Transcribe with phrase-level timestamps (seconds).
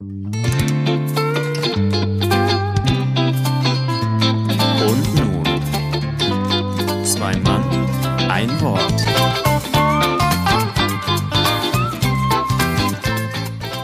[0.00, 0.14] Und
[5.16, 5.42] nun,
[7.04, 7.64] zwei Mann,
[8.30, 8.94] ein Wort.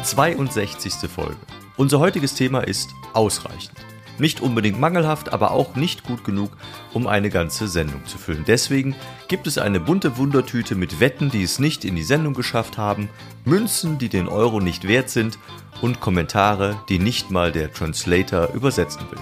[0.05, 1.11] 62.
[1.11, 1.35] Folge.
[1.77, 3.75] Unser heutiges Thema ist ausreichend.
[4.19, 6.51] Nicht unbedingt mangelhaft, aber auch nicht gut genug,
[6.93, 8.45] um eine ganze Sendung zu füllen.
[8.47, 8.95] Deswegen
[9.29, 13.09] gibt es eine bunte Wundertüte mit Wetten, die es nicht in die Sendung geschafft haben,
[13.45, 15.39] Münzen, die den Euro nicht wert sind
[15.83, 19.21] und Kommentare, die nicht mal der Translator übersetzen will.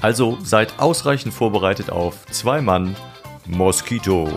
[0.00, 2.96] Also seid ausreichend vorbereitet auf zwei Mann
[3.46, 4.28] Mosquito.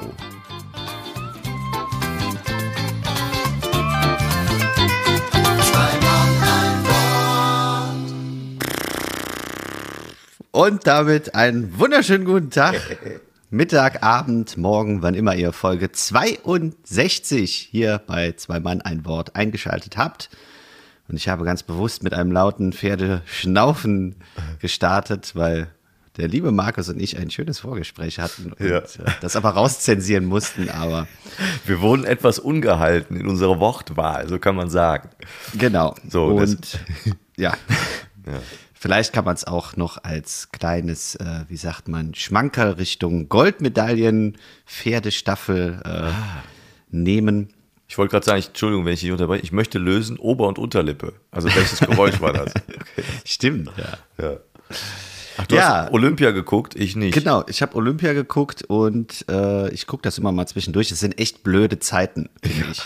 [10.56, 12.76] Und damit einen wunderschönen guten Tag.
[13.50, 19.98] Mittag, Abend, Morgen, wann immer ihr Folge 62 hier bei Zwei Mann ein Wort eingeschaltet
[19.98, 20.30] habt.
[21.08, 24.16] Und ich habe ganz bewusst mit einem lauten Pferdeschnaufen
[24.60, 25.70] gestartet, weil
[26.18, 28.78] der liebe Markus und ich ein schönes Vorgespräch hatten und Ja.
[28.78, 28.84] äh,
[29.22, 30.70] das aber rauszensieren mussten.
[30.70, 31.08] Aber
[31.66, 35.10] Wir wurden etwas ungehalten in unserer Wortwahl, so kann man sagen.
[35.58, 35.96] genau.
[36.08, 36.78] So, und
[37.38, 37.54] ja.
[38.74, 44.38] Vielleicht kann man es auch noch als kleines, äh, wie sagt man, Schmankerl Richtung Goldmedaillen,
[44.66, 46.44] Pferdestaffel äh, Ah.
[46.90, 47.54] nehmen.
[47.88, 50.58] Ich wollte gerade sagen, ich, Entschuldigung, wenn ich dich unterbreche, ich möchte lösen Ober- und
[50.60, 51.14] Unterlippe.
[51.32, 52.54] Also welches Geräusch war das?
[52.96, 53.04] Okay.
[53.26, 54.24] Stimmt, ja.
[54.24, 54.38] Ja.
[55.38, 55.84] Ach, du Ja.
[55.86, 57.14] hast Olympia geguckt, ich nicht.
[57.14, 60.90] Genau, ich habe Olympia geguckt und äh, ich gucke das immer mal zwischendurch.
[60.90, 62.82] Das sind echt blöde Zeiten, finde ich.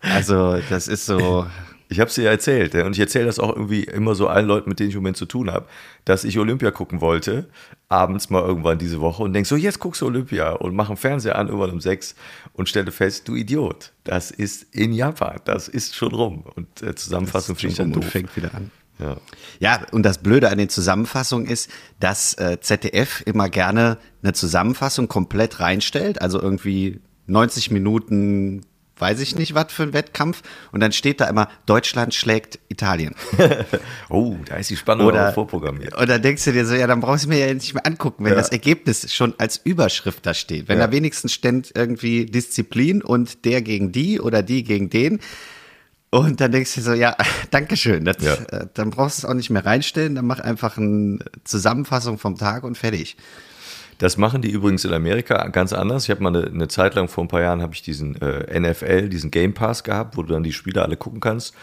[0.00, 1.46] Also, das ist so.
[1.88, 4.46] Ich habe es dir ja erzählt und ich erzähle das auch irgendwie immer so allen
[4.46, 5.66] Leuten, mit denen ich im Moment zu tun habe,
[6.04, 7.48] dass ich Olympia gucken wollte,
[7.88, 10.96] abends mal irgendwann diese Woche und denk so, jetzt guckst du Olympia und mach den
[10.96, 12.14] Fernseher an irgendwann um sechs
[12.52, 16.44] und stelle fest, du Idiot, das ist in Japan, das ist schon rum.
[16.54, 18.04] Und äh, Zusammenfassung finde ich dann doof.
[18.04, 18.70] fängt wieder an.
[18.98, 19.16] Ja.
[19.60, 25.08] Ja, und das Blöde an den Zusammenfassungen ist, dass äh, ZDF immer gerne eine Zusammenfassung
[25.08, 28.62] komplett reinstellt, also irgendwie 90 Minuten,
[29.00, 30.42] weiß ich nicht, was für ein Wettkampf,
[30.72, 33.14] und dann steht da immer, Deutschland schlägt Italien.
[34.10, 35.94] Oh, da ist die Spannung Oder, auch vorprogrammiert.
[35.94, 38.24] und dann denkst du dir so, ja, dann brauchst du mir ja nicht mehr angucken,
[38.24, 38.38] wenn Ja.
[38.38, 40.68] das Ergebnis schon als Überschrift da steht.
[40.68, 40.86] Wenn Ja.
[40.86, 45.20] da wenigstens steht irgendwie Disziplin und der gegen die oder die gegen den.
[46.10, 47.16] Und dann denkst du dir so, ja,
[47.50, 48.04] Dankeschön.
[48.06, 48.34] Das, Ja.
[48.34, 52.36] äh, dann brauchst du es auch nicht mehr reinstellen, dann mach einfach eine Zusammenfassung vom
[52.38, 53.16] Tag und fertig.
[53.98, 56.04] Das machen die übrigens in Amerika ganz anders.
[56.04, 58.58] Ich habe mal eine, eine Zeit lang vor ein paar Jahren habe ich diesen äh,
[58.58, 61.54] NFL, diesen Game Pass gehabt, wo du dann die Spiele alle gucken kannst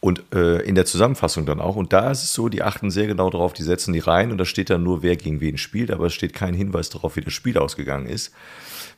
[0.00, 1.76] und äh, in der Zusammenfassung dann auch.
[1.76, 4.38] Und da ist es so, die achten sehr genau darauf, die setzen die rein und
[4.38, 7.20] da steht dann nur, wer gegen wen spielt, aber es steht kein Hinweis darauf, wie
[7.20, 8.32] das Spiel ausgegangen ist.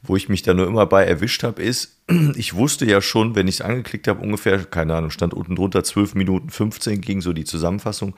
[0.02, 1.98] Wo ich mich da nur immer bei erwischt habe, ist,
[2.36, 5.84] ich wusste ja schon, wenn ich es angeklickt habe, ungefähr, keine Ahnung, stand unten drunter
[5.84, 8.14] 12 Minuten 15 ging so die Zusammenfassung.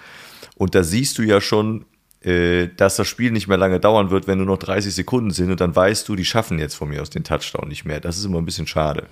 [0.57, 1.87] Und da siehst du ja schon,
[2.23, 5.61] dass das Spiel nicht mehr lange dauern wird, wenn nur noch 30 Sekunden sind und
[5.61, 8.01] dann weißt du, die schaffen jetzt von mir aus den Touchdown nicht mehr.
[8.01, 9.07] Das ist immer ein bisschen schade.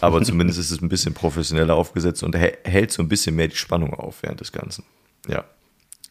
[0.00, 3.48] Aber zumindest ist es ein bisschen professioneller aufgesetzt und hä- hält so ein bisschen mehr
[3.48, 4.84] die Spannung auf während des Ganzen.
[5.26, 5.44] Ja.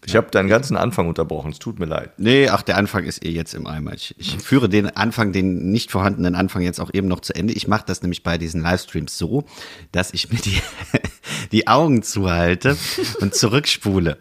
[0.05, 2.11] Ich habe deinen ganzen Anfang unterbrochen, es tut mir leid.
[2.19, 3.93] Nee, ach, der Anfang ist eh jetzt im Eimer.
[3.93, 7.53] Ich, ich führe den Anfang, den nicht vorhandenen Anfang jetzt auch eben noch zu Ende.
[7.53, 9.45] Ich mache das nämlich bei diesen Livestreams so,
[9.93, 10.61] dass ich mir die,
[11.53, 12.75] die Augen zuhalte
[13.21, 14.17] und zurückspule.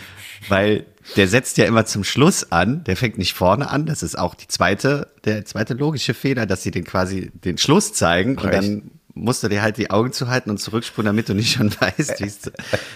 [0.48, 3.86] Weil der setzt ja immer zum Schluss an, der fängt nicht vorne an.
[3.86, 7.92] Das ist auch die zweite, der zweite logische Fehler, dass sie den quasi den Schluss
[7.92, 8.54] zeigen und Recht.
[8.54, 12.20] dann musst du dir halt die Augen zuhalten und zurückspulen, damit du nicht schon weißt,
[12.20, 12.40] wie es.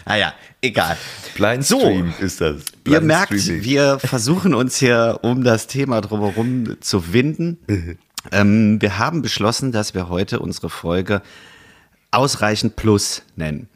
[0.04, 0.97] Naja, egal.
[1.34, 1.81] Blind So.
[1.81, 2.56] Stream ist das.
[2.56, 3.65] Ihr Blind merkt, Streaming.
[3.65, 7.59] wir versuchen uns hier um das Thema drumherum zu winden.
[8.32, 11.22] ähm, wir haben beschlossen, dass wir heute unsere Folge
[12.10, 13.69] Ausreichend Plus nennen.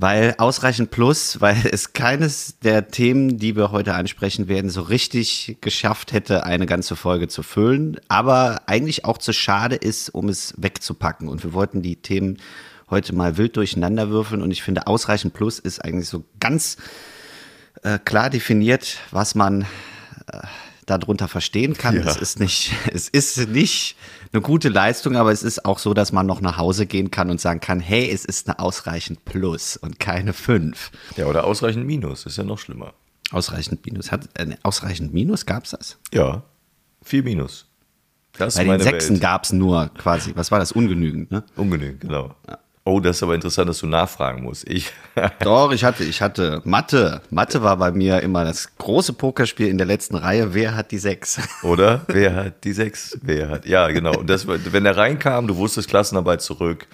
[0.00, 5.58] Weil ausreichend Plus, weil es keines der Themen, die wir heute ansprechen werden, so richtig
[5.60, 10.54] geschafft hätte, eine ganze Folge zu füllen, aber eigentlich auch zu schade ist, um es
[10.56, 11.28] wegzupacken.
[11.28, 12.36] Und wir wollten die Themen
[12.88, 16.76] heute mal wild durcheinander würfeln und ich finde, ausreichend Plus ist eigentlich so ganz
[17.82, 19.62] äh, klar definiert, was man
[20.32, 20.38] äh,
[20.90, 21.96] darunter verstehen kann.
[21.96, 22.02] Ja.
[22.02, 23.96] Es ist nicht, es ist nicht
[24.32, 27.30] eine gute Leistung, aber es ist auch so, dass man noch nach Hause gehen kann
[27.30, 30.90] und sagen kann, hey, es ist eine ausreichend Plus und keine fünf.
[31.16, 32.94] Ja, oder ausreichend Minus, ist ja noch schlimmer.
[33.30, 34.10] Ausreichend Minus.
[34.10, 35.98] Hat äh, ausreichend Minus gab's das?
[36.12, 36.42] Ja,
[37.02, 37.66] viel Minus.
[38.32, 39.22] Das Bei den Sechsen Welt.
[39.22, 40.72] gab's nur quasi, was war das?
[40.72, 41.44] Ungenügend, ne?
[41.56, 42.34] Ungenügend, genau.
[42.88, 44.66] Oh, das ist aber interessant, dass du nachfragen musst.
[44.66, 44.90] Ich,
[45.40, 47.20] Doch, ich hatte, ich hatte Mathe.
[47.28, 50.54] Mathe war bei mir immer das große Pokerspiel in der letzten Reihe.
[50.54, 51.38] Wer hat die Sechs?
[51.62, 52.00] oder?
[52.06, 53.18] Wer hat die sechs?
[53.20, 53.66] Wer hat?
[53.66, 54.16] Ja, genau.
[54.16, 56.86] Und das, wenn er reinkam, du wusstest Klassenarbeit zurück,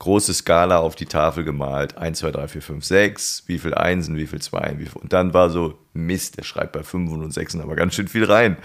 [0.00, 1.96] große Skala auf die Tafel gemalt.
[1.96, 3.44] 1, 2, 3, 4, 5, 6.
[3.46, 5.00] Wie viel Einsen, wie viel Zweien, wie viel.
[5.00, 8.24] Und dann war so, Mist, der schreibt bei 5 und 6 aber ganz schön viel
[8.24, 8.56] rein.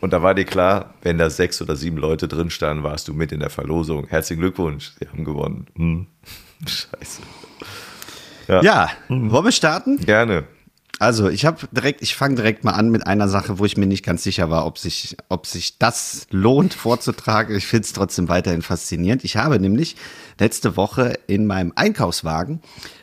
[0.00, 3.12] Und da war dir klar, wenn da sechs oder sieben Leute drin standen, warst du
[3.12, 4.06] mit in der Verlosung.
[4.08, 5.66] Herzlichen Glückwunsch, sie haben gewonnen.
[5.76, 6.06] Hm.
[6.66, 7.22] Scheiße.
[8.46, 8.90] Ja, ja.
[9.08, 9.98] wollen wir starten?
[9.98, 10.44] Gerne.
[11.00, 13.86] Also ich habe direkt, ich fange direkt mal an mit einer Sache, wo ich mir
[13.86, 17.56] nicht ganz sicher war, ob sich, ob sich das lohnt vorzutragen.
[17.56, 19.24] Ich finde es trotzdem weiterhin faszinierend.
[19.24, 19.96] Ich habe nämlich
[20.38, 22.60] letzte Woche in meinem Einkaufswagen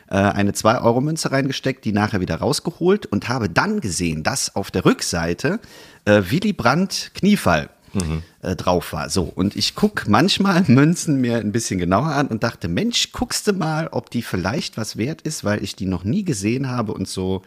[0.08, 4.84] äh, eine 2-Euro-Münze reingesteckt, die nachher wieder rausgeholt und habe dann gesehen, dass auf der
[4.84, 5.60] Rückseite
[6.04, 8.22] äh, Willy Brandt Kniefall Mhm.
[8.40, 9.10] Äh, drauf war.
[9.10, 13.46] So, und ich gucke manchmal Münzen mir ein bisschen genauer an und dachte, Mensch, guckst
[13.46, 16.94] du mal, ob die vielleicht was wert ist, weil ich die noch nie gesehen habe
[16.94, 17.42] und so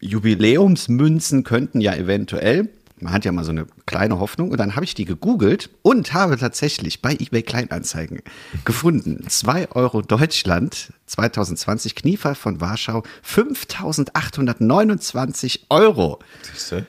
[0.00, 2.68] Jubiläumsmünzen könnten ja eventuell,
[2.98, 6.12] man hat ja mal so eine kleine Hoffnung, und dann habe ich die gegoogelt und
[6.12, 8.22] habe tatsächlich bei eBay Kleinanzeigen
[8.64, 16.18] gefunden, 2 Euro Deutschland 2020 Kniefall von Warschau, 5829 Euro.
[16.42, 16.86] Siehste?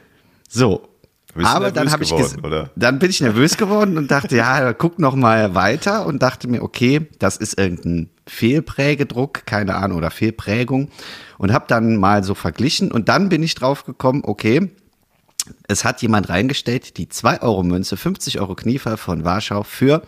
[0.50, 0.90] So,
[1.36, 5.16] aber dann habe ich geworden, dann bin ich nervös geworden und dachte, ja, guck noch
[5.16, 10.90] mal weiter und dachte mir, okay, das ist irgendein Fehlprägedruck, keine Ahnung oder Fehlprägung
[11.38, 14.72] und habe dann mal so verglichen und dann bin ich drauf gekommen, okay,
[15.68, 20.04] es hat jemand reingestellt, die 2 Euro Münze, 50 Euro Kniefall von Warschau für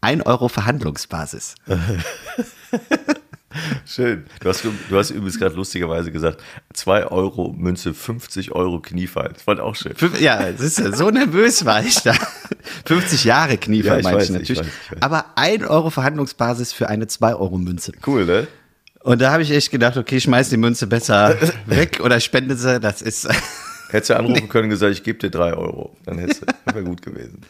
[0.00, 1.54] 1 Euro Verhandlungsbasis.
[3.86, 4.26] Schön.
[4.40, 6.40] Du hast, du hast übrigens gerade lustigerweise gesagt,
[6.72, 9.30] 2 Euro Münze, 50 Euro Kniefall.
[9.34, 9.94] Das war auch schön.
[10.20, 12.14] Ja, ist so nervös war ich da.
[12.86, 14.50] 50 Jahre Kniefall ja, ich meine ich natürlich.
[14.52, 15.02] Ich weiß, ich weiß.
[15.02, 17.92] Aber 1 Euro Verhandlungsbasis für eine 2 Euro Münze.
[18.06, 18.46] Cool, ne?
[19.02, 21.36] Und da habe ich echt gedacht, okay, schmeiß die Münze besser
[21.66, 22.78] weg oder spende sie.
[22.78, 23.28] Das ist.
[23.90, 25.96] Hättest du anrufen können und gesagt, ich gebe dir drei Euro.
[26.04, 26.18] Dann
[26.64, 27.42] wäre gut gewesen.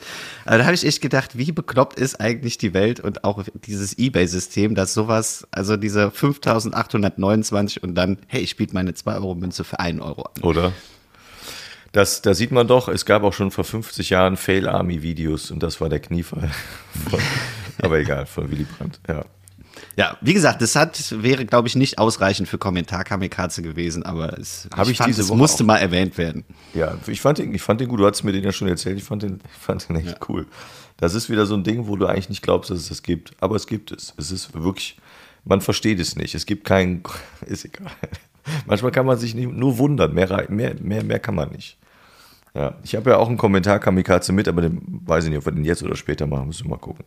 [0.45, 3.99] Aber da habe ich echt gedacht, wie bekloppt ist eigentlich die Welt und auch dieses
[3.99, 10.01] Ebay-System, dass sowas, also diese 5829 und dann, hey, ich biete meine 2-Euro-Münze für einen
[10.01, 10.43] Euro an.
[10.43, 10.73] Oder?
[11.93, 15.81] Das, da sieht man doch, es gab auch schon vor 50 Jahren Fail-Army-Videos und das
[15.81, 16.51] war der Kniefall.
[17.83, 19.25] aber egal, von Willy Brandt, ja.
[19.97, 24.69] Ja, wie gesagt, das hat, wäre, glaube ich, nicht ausreichend für Kommentar-Kamikaze gewesen, aber es,
[24.83, 25.69] ich, ich fand, es musste auch.
[25.69, 26.45] mal erwähnt werden.
[26.75, 28.01] Ja, ich fand, den, ich fand den gut.
[28.01, 28.99] Du hast mir den ja schon erzählt.
[28.99, 30.17] Ich fand den, fand den echt ja.
[30.29, 30.47] cool.
[30.97, 33.33] Das ist wieder so ein Ding, wo du eigentlich nicht glaubst, dass es das gibt.
[33.41, 34.15] Aber es gibt es.
[34.17, 34.99] Es ist wirklich,
[35.45, 36.35] man versteht es nicht.
[36.35, 37.03] Es gibt keinen,
[37.47, 37.91] ist egal.
[38.67, 40.15] Manchmal kann man sich nicht, nur wundern.
[40.15, 41.79] Mehr, mehr, mehr, mehr kann man nicht.
[42.55, 45.45] Ja, ich habe ja auch einen Kommentar Kamikaze mit, aber den weiß ich nicht, ob
[45.45, 46.49] wir den jetzt oder später machen.
[46.49, 47.05] Müssen wir mal gucken.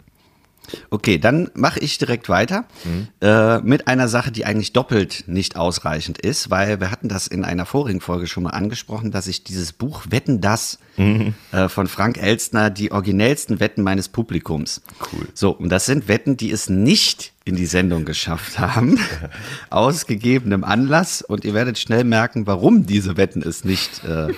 [0.89, 3.07] Okay, dann mache ich direkt weiter mhm.
[3.21, 7.44] äh, mit einer Sache, die eigentlich doppelt nicht ausreichend ist, weil wir hatten das in
[7.44, 11.33] einer vorigen Folge schon mal angesprochen, dass ich dieses Buch Wetten das mhm.
[11.51, 14.81] äh, von Frank Elstner, die originellsten Wetten meines Publikums.
[15.12, 15.27] Cool.
[15.33, 19.00] So, und das sind Wetten, die es nicht in die Sendung geschafft haben,
[19.69, 21.21] aus gegebenem Anlass.
[21.21, 24.33] Und ihr werdet schnell merken, warum diese Wetten es nicht äh,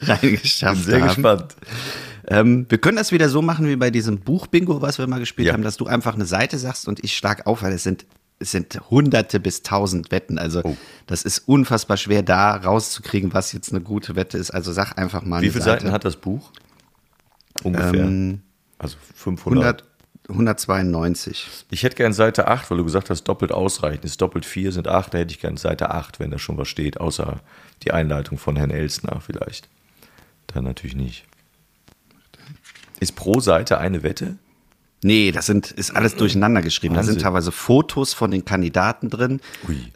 [0.02, 0.82] reingeschafft haben.
[0.82, 1.56] Sehr gespannt.
[2.28, 5.48] Ähm, wir können das wieder so machen wie bei diesem Buch-Bingo, was wir mal gespielt
[5.48, 5.52] ja.
[5.52, 8.06] haben, dass du einfach eine Seite sagst und ich schlag auf, weil es sind
[8.42, 10.38] es sind hunderte bis tausend Wetten.
[10.38, 10.76] Also oh.
[11.06, 14.50] das ist unfassbar schwer, da rauszukriegen, was jetzt eine gute Wette ist.
[14.50, 15.42] Also sag einfach mal.
[15.42, 15.82] Wie viele Seite.
[15.82, 16.50] Seiten hat das Buch?
[17.62, 18.02] Ungefähr.
[18.02, 18.40] Ähm,
[18.78, 19.62] also 500.
[19.62, 19.84] 100,
[20.30, 21.46] 192.
[21.70, 24.04] Ich hätte gern Seite 8, weil du gesagt hast, doppelt ausreichend.
[24.04, 26.68] Ist doppelt 4 sind 8, da hätte ich gern Seite 8, wenn da schon was
[26.68, 27.40] steht, außer
[27.82, 29.68] die Einleitung von Herrn Elsner vielleicht.
[30.46, 31.24] Dann natürlich nicht.
[33.00, 34.36] Ist pro Seite eine Wette?
[35.02, 36.94] Nee, das sind, ist alles durcheinander geschrieben.
[36.94, 37.14] Wahnsinn.
[37.14, 39.40] Da sind teilweise Fotos von den Kandidaten drin.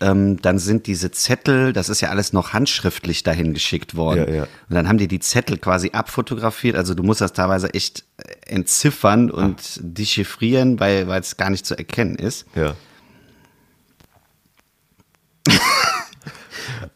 [0.00, 4.26] Ähm, dann sind diese Zettel, das ist ja alles noch handschriftlich dahin geschickt worden.
[4.28, 4.42] Ja, ja.
[4.44, 6.74] Und dann haben die die Zettel quasi abfotografiert.
[6.76, 8.04] Also du musst das teilweise echt
[8.46, 9.80] entziffern und ah.
[9.82, 12.46] dechiffrieren, weil weil es gar nicht zu erkennen ist.
[12.54, 12.74] Ja.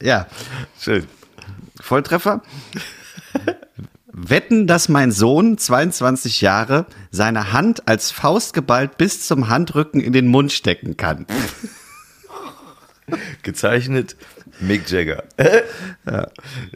[0.02, 0.26] ja.
[0.80, 1.06] Schön.
[1.78, 2.42] Volltreffer.
[4.20, 10.12] Wetten, dass mein Sohn, 22 Jahre, seine Hand als Faust geballt bis zum Handrücken in
[10.12, 11.26] den Mund stecken kann.
[13.42, 14.16] Gezeichnet
[14.60, 15.22] Mick Jagger.
[16.06, 16.26] ja.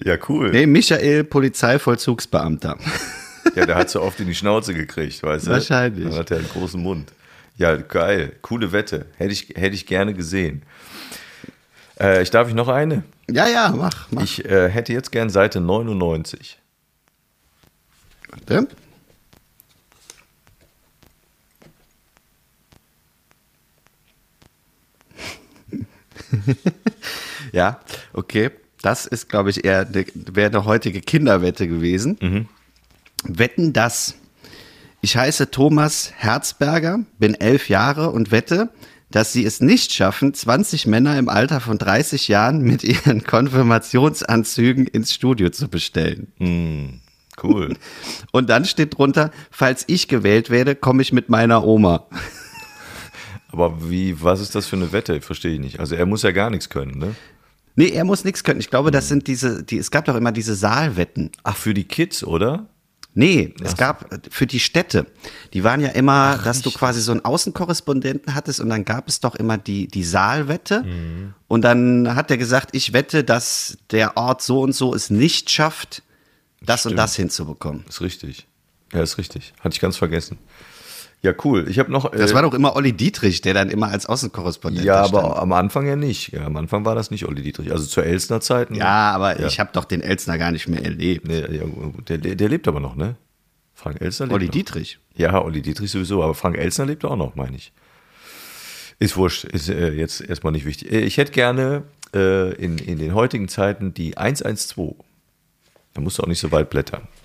[0.04, 0.52] ja, cool.
[0.52, 2.78] Nee, Michael, Polizeivollzugsbeamter.
[3.56, 5.50] ja, der hat so oft in die Schnauze gekriegt, weißt du?
[5.50, 6.08] Wahrscheinlich.
[6.08, 7.12] Dann hat er einen großen Mund.
[7.58, 8.32] Ja, geil.
[8.40, 9.06] Coole Wette.
[9.16, 10.62] Hätte ich, hätte ich gerne gesehen.
[12.00, 13.02] Äh, ich darf ich noch eine?
[13.28, 14.06] Ja, ja, mach.
[14.10, 14.22] mach.
[14.22, 16.61] Ich äh, hätte jetzt gern Seite 99.
[18.32, 18.66] Warte.
[27.52, 27.80] ja,
[28.12, 28.50] okay.
[28.80, 32.18] Das ist, glaube ich, eher wäre eine heutige Kinderwette gewesen.
[32.20, 32.48] Mhm.
[33.22, 34.16] Wetten, dass
[35.02, 38.70] Ich heiße Thomas Herzberger, bin elf Jahre und wette,
[39.10, 44.86] dass sie es nicht schaffen, 20 Männer im Alter von 30 Jahren mit ihren Konfirmationsanzügen
[44.86, 46.32] ins Studio zu bestellen.
[47.42, 47.74] Cool.
[48.30, 52.06] Und dann steht drunter, falls ich gewählt werde, komme ich mit meiner Oma.
[53.50, 55.20] Aber wie, was ist das für eine Wette?
[55.20, 55.80] Verstehe ich nicht.
[55.80, 57.14] Also er muss ja gar nichts können, ne?
[57.74, 58.60] Nee, er muss nichts können.
[58.60, 61.30] Ich glaube, das sind diese, die, es gab doch immer diese Saalwetten.
[61.42, 62.66] Ach, für die Kids, oder?
[63.14, 65.06] Nee, es gab für die Städte,
[65.52, 69.20] die waren ja immer, dass du quasi so einen Außenkorrespondenten hattest und dann gab es
[69.20, 70.82] doch immer die, die Saalwette
[71.46, 75.50] und dann hat er gesagt, ich wette, dass der Ort so und so es nicht
[75.50, 76.02] schafft,
[76.66, 76.98] das und Stimmt.
[76.98, 77.84] das hinzubekommen.
[77.88, 78.46] Ist richtig.
[78.92, 79.52] Ja, ist richtig.
[79.60, 80.38] Hatte ich ganz vergessen.
[81.22, 81.66] Ja, cool.
[81.68, 82.10] Ich habe noch.
[82.10, 85.52] Das äh, war doch immer Olli Dietrich, der dann immer als Außenkorrespondent Ja, aber am
[85.52, 86.32] Anfang ja nicht.
[86.32, 87.70] Ja, am Anfang war das nicht Olli Dietrich.
[87.70, 88.70] Also zur Elsner Zeit.
[88.72, 88.78] ne?
[88.78, 89.46] Ja, aber Ja.
[89.46, 91.28] ich habe doch den Elsner gar nicht mehr erlebt.
[91.28, 91.64] Nee, ja,
[92.08, 93.14] der, der lebt aber noch, ne?
[93.74, 94.52] Frank Elsner lebt Olli noch.
[94.52, 94.98] Dietrich.
[95.16, 97.72] Ja, Olli Dietrich sowieso, aber Frank Elsner lebt auch noch, meine ich.
[98.98, 100.90] Ist wurscht, ist äh, jetzt erstmal nicht wichtig.
[100.92, 104.94] Äh, Ich hätte gerne äh, in, in den heutigen Zeiten die 112.
[105.94, 107.06] Da musst du auch nicht so weit blättern.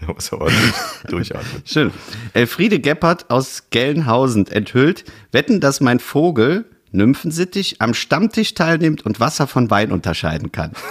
[0.00, 0.72] Da muss aber durch-
[1.08, 1.62] durchatmen.
[1.64, 1.92] Schön.
[2.32, 9.46] Elfriede Geppert aus Gelnhausen enthüllt, wetten, dass mein Vogel, Nymphensittich, am Stammtisch teilnimmt und Wasser
[9.46, 10.72] von Wein unterscheiden kann.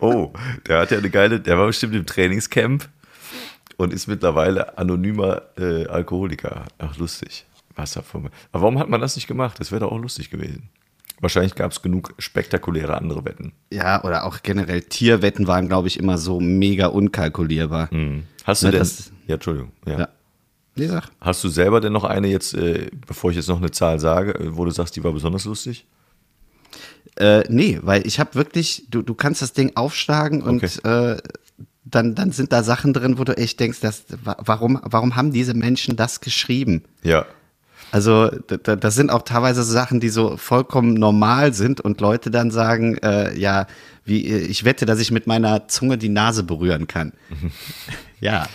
[0.00, 0.32] Oh,
[0.66, 2.88] der hat ja eine geile, der war bestimmt im Trainingscamp
[3.76, 6.64] und ist mittlerweile anonymer äh, Alkoholiker.
[6.78, 7.46] Ach, lustig.
[7.76, 8.26] Wasser vom.
[8.50, 9.60] Aber warum hat man das nicht gemacht?
[9.60, 10.68] Das wäre doch auch lustig gewesen.
[11.22, 13.52] Wahrscheinlich gab es genug spektakuläre andere Wetten.
[13.72, 17.88] Ja, oder auch generell Tierwetten waren, glaube ich, immer so mega unkalkulierbar.
[18.44, 18.80] Hast du Na, denn.
[18.80, 19.72] das- ja, Entschuldigung.
[19.86, 19.98] Ja.
[20.00, 20.08] Ja.
[20.74, 21.04] Nee, sag.
[21.20, 24.34] Hast du selber denn noch eine jetzt, äh, bevor ich jetzt noch eine Zahl sage,
[24.34, 25.86] äh, wo du sagst, die war besonders lustig?
[27.16, 31.18] Äh, nee, weil ich habe wirklich, du, du kannst das Ding aufschlagen und äh,
[31.84, 35.30] dann, dann sind da Sachen drin, wo du echt denkst, dass, wa- warum, warum haben
[35.30, 36.82] diese Menschen das geschrieben?
[37.02, 37.26] Ja.
[37.92, 42.30] Also da- da- das sind auch teilweise Sachen, die so vollkommen normal sind und Leute
[42.30, 43.66] dann sagen, äh, ja,
[44.04, 47.12] wie äh, ich wette, dass ich mit meiner Zunge die Nase berühren kann.
[48.20, 48.46] ja.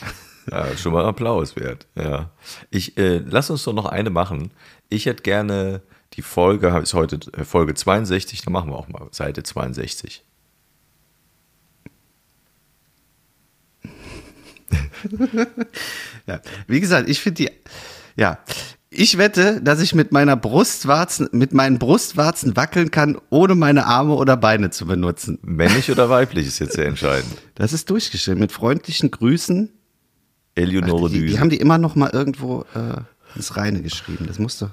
[0.50, 1.86] Ja, schon mal Applaus wert.
[1.96, 2.32] Ja.
[2.72, 4.52] Ich äh, lass uns doch noch eine machen.
[4.90, 5.82] Ich hätte gerne
[6.14, 10.24] die Folge, ist heute äh, Folge 62, dann machen wir auch mal Seite 62.
[16.28, 16.40] ja.
[16.68, 17.52] Wie gesagt, ich finde die,
[18.16, 18.40] ja.
[19.00, 24.16] Ich wette, dass ich mit meiner Brustwarzen, mit meinen Brustwarzen wackeln kann, ohne meine Arme
[24.16, 25.38] oder Beine zu benutzen.
[25.44, 27.32] Männlich oder weiblich ist jetzt sehr entscheidend.
[27.54, 28.40] Das ist durchgeschrieben.
[28.40, 29.70] Mit freundlichen Grüßen.
[30.56, 31.40] Eleonore die, die Düse.
[31.40, 33.02] haben die immer noch mal irgendwo äh,
[33.36, 34.26] ins Reine geschrieben.
[34.28, 34.72] Das musste.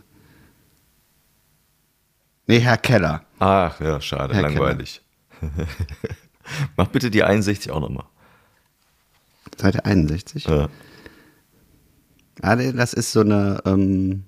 [2.46, 3.26] Nee, Herr Keller.
[3.40, 5.02] Ach, ja, schade, Herr langweilig.
[6.78, 8.06] Mach bitte die 61 auch nochmal.
[9.58, 10.46] Seite 61.
[10.46, 10.70] Ja.
[12.42, 14.24] Ah, das ist so eine ähm,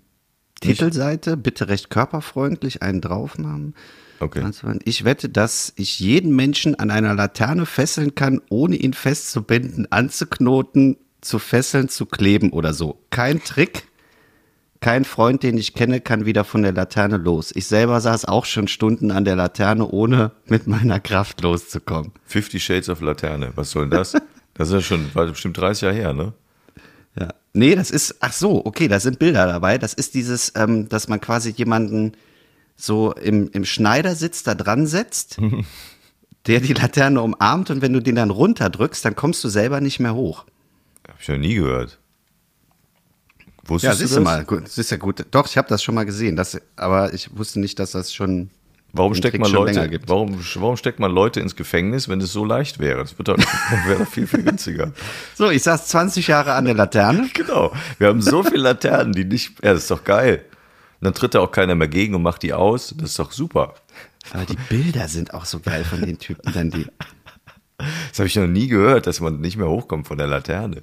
[0.60, 1.36] Titelseite.
[1.36, 3.74] Bitte recht körperfreundlich einen draufnahmen.
[4.20, 4.42] Okay.
[4.42, 9.90] Also, Ich wette, dass ich jeden Menschen an einer Laterne fesseln kann, ohne ihn festzubinden,
[9.90, 13.00] anzuknoten, zu fesseln, zu kleben oder so.
[13.10, 13.88] Kein Trick.
[14.80, 17.50] Kein Freund, den ich kenne, kann wieder von der Laterne los.
[17.54, 22.12] Ich selber saß auch schon Stunden an der Laterne, ohne mit meiner Kraft loszukommen.
[22.26, 23.52] 50 Shades of Laterne.
[23.56, 24.14] Was soll denn das?
[24.58, 26.32] Das ist ja schon, war bestimmt 30 Jahre her, ne?
[27.18, 27.34] Ja.
[27.52, 29.78] Nee, das ist, ach so, okay, da sind Bilder dabei.
[29.78, 32.12] Das ist dieses, ähm, dass man quasi jemanden
[32.76, 35.38] so im, im Schneidersitz da dran setzt,
[36.46, 39.98] der die Laterne umarmt und wenn du den dann runterdrückst, dann kommst du selber nicht
[40.00, 40.44] mehr hoch.
[41.08, 41.98] Hab ich noch nie gehört.
[43.38, 44.18] Ja, Wusstest du siehst das?
[44.18, 45.24] du mal, gut, das ist ja gut.
[45.30, 48.50] Doch, ich habe das schon mal gesehen, das, aber ich wusste nicht, dass das schon.
[48.96, 52.78] Warum steckt man Leute, warum, warum steckt man Leute ins Gefängnis, wenn es so leicht
[52.78, 53.00] wäre?
[53.00, 53.36] Das wird doch,
[53.86, 54.92] wäre doch viel, viel günstiger.
[55.34, 57.28] So, ich saß 20 Jahre an der Laterne.
[57.36, 57.72] Genau.
[57.98, 60.44] Wir haben so viele Laternen, die nicht, ja, das ist doch geil.
[61.00, 62.94] Und dann tritt da auch keiner mehr gegen und macht die aus.
[62.96, 63.74] Das ist doch super.
[64.32, 66.86] Aber die Bilder sind auch so geil von den Typen, dann die.
[68.08, 70.82] Das habe ich noch nie gehört, dass man nicht mehr hochkommt von der Laterne.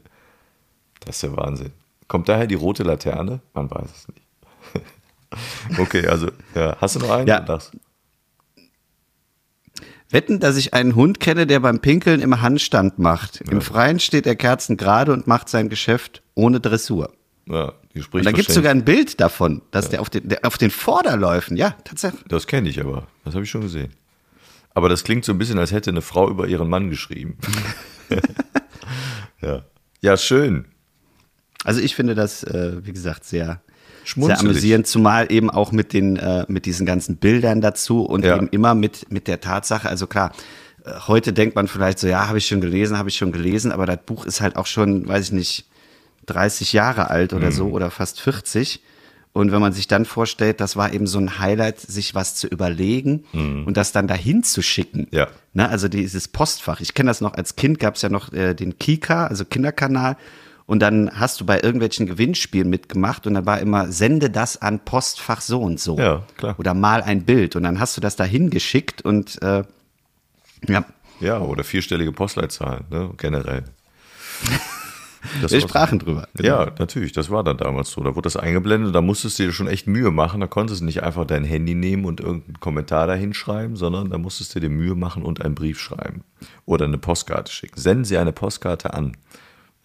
[0.99, 1.71] Das ist der Wahnsinn.
[2.07, 3.39] Kommt daher die rote Laterne?
[3.55, 5.79] Man weiß es nicht.
[5.79, 6.77] okay, also, ja.
[6.79, 7.27] Hast du noch einen?
[7.27, 7.39] Ja.
[10.13, 13.41] Wetten, dass ich einen Hund kenne, der beim Pinkeln im Handstand macht.
[13.41, 17.13] Im Freien steht er kerzengerade und macht sein Geschäft ohne Dressur.
[17.47, 20.45] Ja, die Und da gibt es sogar ein Bild davon, dass der, auf den, der
[20.45, 22.23] auf den Vorderläufen, ja, tatsächlich.
[22.27, 23.07] Das kenne ich aber.
[23.25, 23.91] Das habe ich schon gesehen.
[24.73, 27.37] Aber das klingt so ein bisschen, als hätte eine Frau über ihren Mann geschrieben.
[29.41, 29.65] ja.
[30.01, 30.65] Ja, schön.
[31.63, 33.61] Also ich finde das, äh, wie gesagt, sehr,
[34.03, 34.39] sehr Schmunzelig.
[34.41, 38.35] amüsierend, zumal eben auch mit den, äh, mit diesen ganzen Bildern dazu und Ja.
[38.37, 40.31] eben immer mit, mit der Tatsache, also klar,
[40.85, 43.71] Äh, Heute denkt man vielleicht so, ja, habe ich schon gelesen, habe ich schon gelesen,
[43.71, 45.65] aber das Buch ist halt auch schon, weiß ich nicht,
[46.25, 48.81] 30 Jahre alt oder so oder fast 40.
[49.31, 52.47] Und wenn man sich dann vorstellt, das war eben so ein Highlight, sich was zu
[52.47, 53.23] überlegen
[53.65, 55.07] und das dann dahin zu schicken.
[55.11, 55.27] Ja.
[55.53, 56.81] Ne, also dieses Postfach.
[56.81, 60.17] Ich kenne das noch, als Kind gab es ja noch äh, den Kika, also Kinderkanal.
[60.73, 64.79] Und dann hast du bei irgendwelchen Gewinnspielen mitgemacht und dann war immer, sende das an
[64.83, 65.99] Postfach so und so.
[65.99, 66.55] Ja, klar.
[66.57, 67.55] Oder mal ein Bild.
[67.55, 69.61] Und dann hast du das dahin geschickt und äh,
[70.67, 70.83] ja,
[71.19, 73.65] Ja, oder vierstellige Postleitzahlen, ne, generell.
[75.41, 76.27] Das wir sprachen drüber.
[76.37, 78.01] Ja, natürlich, das war dann damals so.
[78.03, 80.41] Da wurde das eingeblendet, da musstest du dir schon echt Mühe machen.
[80.41, 84.17] Da konntest du nicht einfach dein Handy nehmen und irgendeinen Kommentar dahin schreiben, sondern da
[84.17, 86.25] musstest du dir Mühe machen und einen Brief schreiben.
[86.65, 87.79] Oder eine Postkarte schicken.
[87.79, 89.15] Senden Sie eine Postkarte an.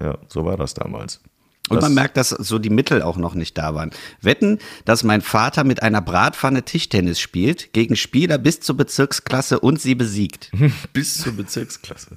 [0.01, 1.21] Ja, so war das damals.
[1.69, 3.91] Und Das- man merkt, dass so die Mittel auch noch nicht da waren.
[4.23, 9.81] Wetten, dass mein Vater mit einer Bratpfanne Tischtennis spielt, gegen Spieler bis zur Bezirksklasse und
[9.81, 10.51] sie besiegt.
[10.95, 12.17] bis zur Bezirksklasse.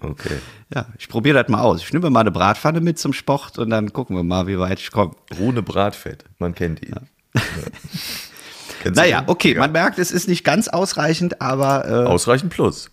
[0.00, 0.38] Okay.
[0.72, 1.82] Ja, ich probiere das mal aus.
[1.82, 4.78] Ich nehme mal eine Bratpfanne mit zum Sport und dann gucken wir mal, wie weit
[4.78, 5.14] ich komme.
[5.38, 6.94] Rune Bratfett, man kennt ihn.
[6.94, 7.42] Ja.
[8.94, 9.58] Naja, okay, Ja.
[9.60, 12.90] man merkt, es ist nicht ganz ausreichend, aber Ausreichend plus.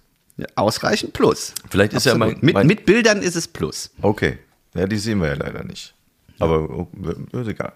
[0.56, 1.54] Ausreichend plus.
[1.70, 2.36] Vielleicht ist ja Absolut.
[2.36, 3.92] mein- mit, mein- mit Bildern ist es plus.
[4.02, 4.40] Okay.
[4.74, 5.94] Ja, die sehen wir ja leider nicht.
[6.38, 6.88] Aber oh,
[7.32, 7.72] ist egal.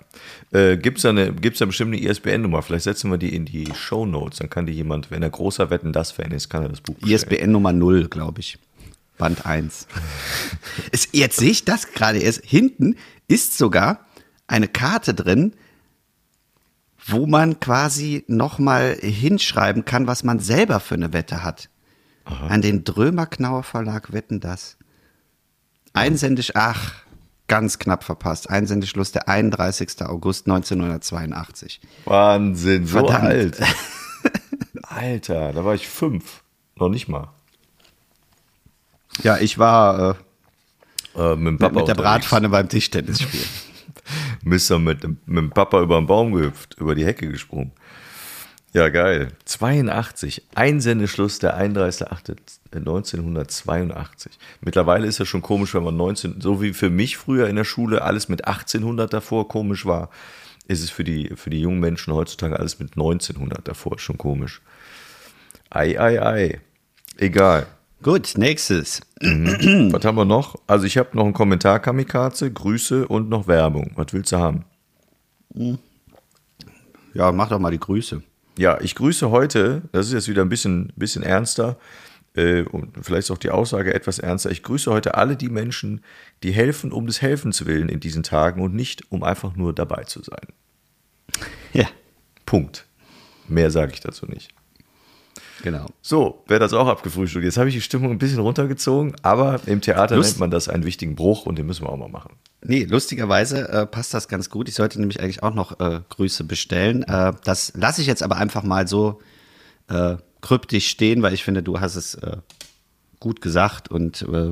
[0.51, 2.61] Äh, Gibt es da, eine- gibt's da bestimmt eine ISBN-Nummer?
[2.61, 4.39] Vielleicht setzen wir die in die Show Notes.
[4.39, 6.95] Dann kann die jemand, wenn er großer Wetten das Fan ist, kann er das Buch
[6.95, 7.15] bestellen.
[7.31, 8.57] ISBN Nummer 0, glaube ich.
[9.17, 9.87] Band 1.
[10.91, 12.43] es, jetzt sehe ich das gerade erst.
[12.43, 12.97] Hinten
[13.29, 14.05] ist sogar
[14.47, 15.53] eine Karte drin,
[17.07, 21.69] wo man quasi nochmal hinschreiben kann, was man selber für eine Wette hat.
[22.25, 24.77] An den Drömer-Knauer Verlag wetten das.
[25.93, 26.93] Einsendisch, ach,
[27.47, 28.49] ganz knapp verpasst.
[28.49, 30.01] Einsendeschluss der 31.
[30.03, 31.81] August 1982.
[32.05, 33.23] Wahnsinn, so Verdammt.
[33.23, 33.57] alt.
[34.83, 36.43] Alter, da war ich fünf.
[36.75, 37.31] Noch nicht mal.
[39.23, 40.17] Ja, ich war
[41.15, 41.95] äh, Äh, mit Papa mit der.
[41.95, 43.43] Bratpfanne beim Tischtennis spielen.
[44.43, 47.71] Bist du mit, dem- mit dem Papa über den Baum gehüpft, über die Hecke gesprungen.
[48.71, 49.29] Ja, geil.
[49.45, 50.43] 82.
[50.53, 54.27] Einsendeschluss der 31.08.1982.
[54.61, 57.63] Mittlerweile ist ja schon komisch, wenn man 19, so wie für mich früher in der
[57.63, 60.11] Schule alles mit 1800 davor komisch war,
[60.67, 64.61] ist es für die, für die jungen Menschen heutzutage alles mit 1900 davor schon komisch.
[65.71, 66.61] Ei, ei, ei.
[67.17, 67.65] Egal.
[68.03, 69.01] Gut, nächstes.
[69.19, 70.57] Was haben wir noch?
[70.67, 73.93] Also ich habe noch einen Kommentar, Kamikaze, Grüße und noch Werbung.
[73.95, 74.65] Was willst du haben?
[77.15, 78.21] Ja, mach doch mal die Grüße.
[78.59, 81.77] Ja, ich grüße heute, das ist jetzt wieder ein bisschen, bisschen ernster
[82.35, 84.51] äh, und vielleicht ist auch die Aussage etwas ernster.
[84.51, 86.03] Ich grüße heute alle die Menschen,
[86.43, 90.03] die helfen um des Helfens willen in diesen Tagen und nicht um einfach nur dabei
[90.03, 90.45] zu sein.
[91.71, 91.85] Ja,
[92.45, 92.85] Punkt.
[93.47, 94.49] Mehr sage ich dazu nicht.
[95.63, 95.85] genau.
[96.01, 97.45] So, wer das auch abgefrühstückt.
[97.45, 100.67] Jetzt habe ich die Stimmung ein bisschen runtergezogen, aber im Theater Lust- nennt man das
[100.67, 102.33] einen wichtigen Bruch und den müssen wir auch mal machen.
[102.61, 104.67] Nee, lustigerweise äh, passt das ganz gut.
[104.67, 107.03] Ich sollte nämlich eigentlich auch noch äh, Grüße bestellen.
[107.03, 109.21] Äh, das lasse ich jetzt aber einfach mal so
[109.87, 112.37] äh, kryptisch stehen, weil ich finde, du hast es äh,
[113.19, 114.51] gut gesagt und äh,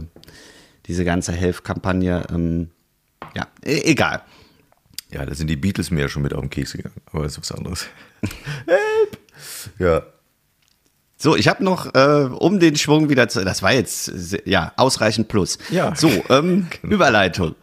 [0.86, 2.70] diese ganze Helfkampagne, ähm,
[3.36, 4.22] ja, e egal.
[5.12, 7.34] Ja, da sind die Beatles mir ja schon mit auf den Keks gegangen, aber das
[7.34, 7.86] ist was anderes.
[8.68, 9.18] Help!
[9.80, 10.04] Ja,
[11.18, 14.12] So, ich habe noch, äh, um den Schwung wieder zu, das war jetzt,
[14.46, 15.58] ja, ausreichend plus.
[15.70, 15.96] Ja.
[15.96, 17.56] So, ähm, Überleitung.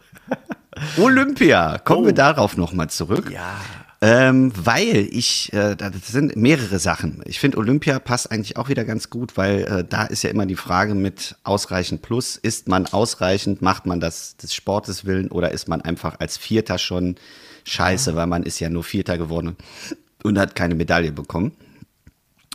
[0.97, 2.05] Olympia, kommen Oh.
[2.07, 3.31] wir darauf nochmal zurück.
[3.31, 3.55] Ja.
[4.01, 7.21] Ähm, weil ich, äh, das sind mehrere Sachen.
[7.25, 10.45] Ich finde, Olympia passt eigentlich auch wieder ganz gut, weil äh, da ist ja immer
[10.45, 12.35] die Frage mit ausreichend plus.
[12.35, 16.77] Ist man ausreichend, macht man das des Sportes willen oder ist man einfach als Vierter
[16.77, 17.15] schon
[17.63, 19.55] scheiße, weil man ist ja nur Vierter geworden
[20.23, 21.53] und hat keine Medaille bekommen.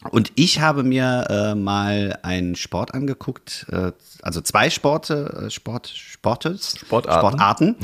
[0.08, 5.88] Und ich habe mir äh, mal einen Sport angeguckt, äh, also zwei Sporte, äh, Sport,
[5.88, 7.18] Sportes, Sportarten.
[7.20, 7.76] Sportarten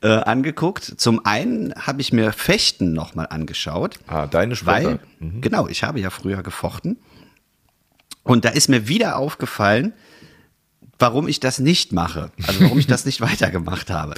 [0.00, 0.94] äh, angeguckt.
[0.96, 3.98] Zum einen habe ich mir Fechten nochmal angeschaut.
[4.06, 5.42] Ah, deine Weil, Sportart.
[5.42, 6.96] genau, ich habe ja früher gefochten.
[8.22, 9.92] Und da ist mir wieder aufgefallen,
[10.98, 12.30] warum ich das nicht mache.
[12.46, 14.14] Also warum ich das nicht weitergemacht habe.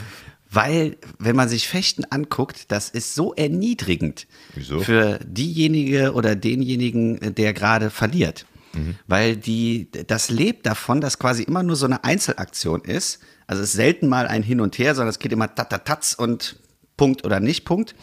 [0.53, 4.81] Weil, wenn man sich Fechten anguckt, das ist so erniedrigend Wieso?
[4.81, 8.47] für diejenige oder denjenigen, der gerade verliert.
[9.07, 13.21] Weil die, das lebt davon, dass quasi immer nur so eine Einzelaktion ist.
[13.47, 16.57] Also es ist selten mal ein Hin und Her, sondern es geht immer tatatatz und
[16.97, 17.95] Punkt oder nicht Punkt.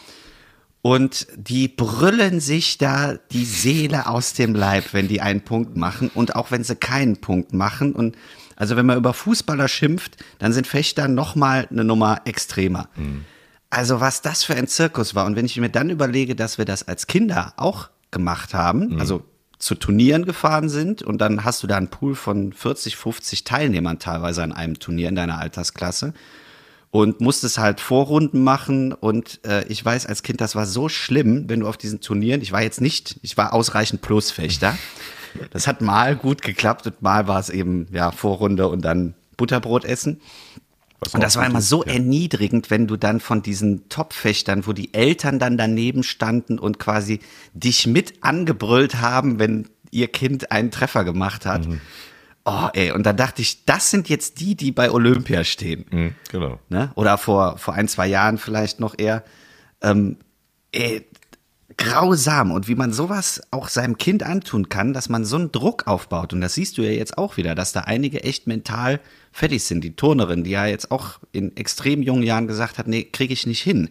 [0.81, 6.09] Und die brüllen sich da die Seele aus dem Leib, wenn die einen Punkt machen
[6.13, 7.93] und auch wenn sie keinen Punkt machen.
[7.93, 8.17] Und
[8.57, 12.89] also wenn man über Fußballer schimpft, dann sind Fechter noch mal eine Nummer extremer.
[13.69, 15.25] Also was das für ein Zirkus war.
[15.25, 19.23] Und wenn ich mir dann überlege, dass wir das als Kinder auch gemacht haben, also
[19.59, 23.99] zu Turnieren gefahren sind und dann hast du da einen Pool von 40, 50 Teilnehmern
[23.99, 26.13] teilweise an einem Turnier in deiner Altersklasse
[26.91, 31.45] und musstest halt Vorrunden machen und äh, ich weiß als Kind, das war so schlimm,
[31.47, 34.77] wenn du auf diesen Turnieren, ich war jetzt nicht, ich war ausreichend Plusfechter.
[35.51, 39.85] Das hat mal gut geklappt und mal war es eben ja Vorrunde und dann Butterbrot
[39.85, 40.21] essen.
[40.99, 41.93] Was Und das war immer so ja.
[41.93, 47.19] erniedrigend, wenn du dann von diesen Topfechtern, wo die Eltern dann daneben standen und quasi
[47.53, 51.67] dich mit angebrüllt haben, wenn ihr Kind einen Treffer gemacht hat.
[51.67, 51.81] Mhm.
[52.45, 55.85] Oh, ey, und da dachte ich, das sind jetzt die, die bei Olympia stehen.
[55.91, 56.59] Mhm, genau.
[56.69, 56.91] Ne?
[56.95, 59.23] Oder vor, vor ein, zwei Jahren vielleicht noch eher.
[59.81, 60.17] Ähm,
[60.71, 61.05] ey,
[61.77, 62.51] grausam.
[62.51, 66.33] Und wie man sowas auch seinem Kind antun kann, dass man so einen Druck aufbaut.
[66.33, 68.99] Und das siehst du ja jetzt auch wieder, dass da einige echt mental
[69.31, 69.83] fertig sind.
[69.83, 73.45] Die Turnerin, die ja jetzt auch in extrem jungen Jahren gesagt hat, nee, kriege ich
[73.45, 73.89] nicht hin.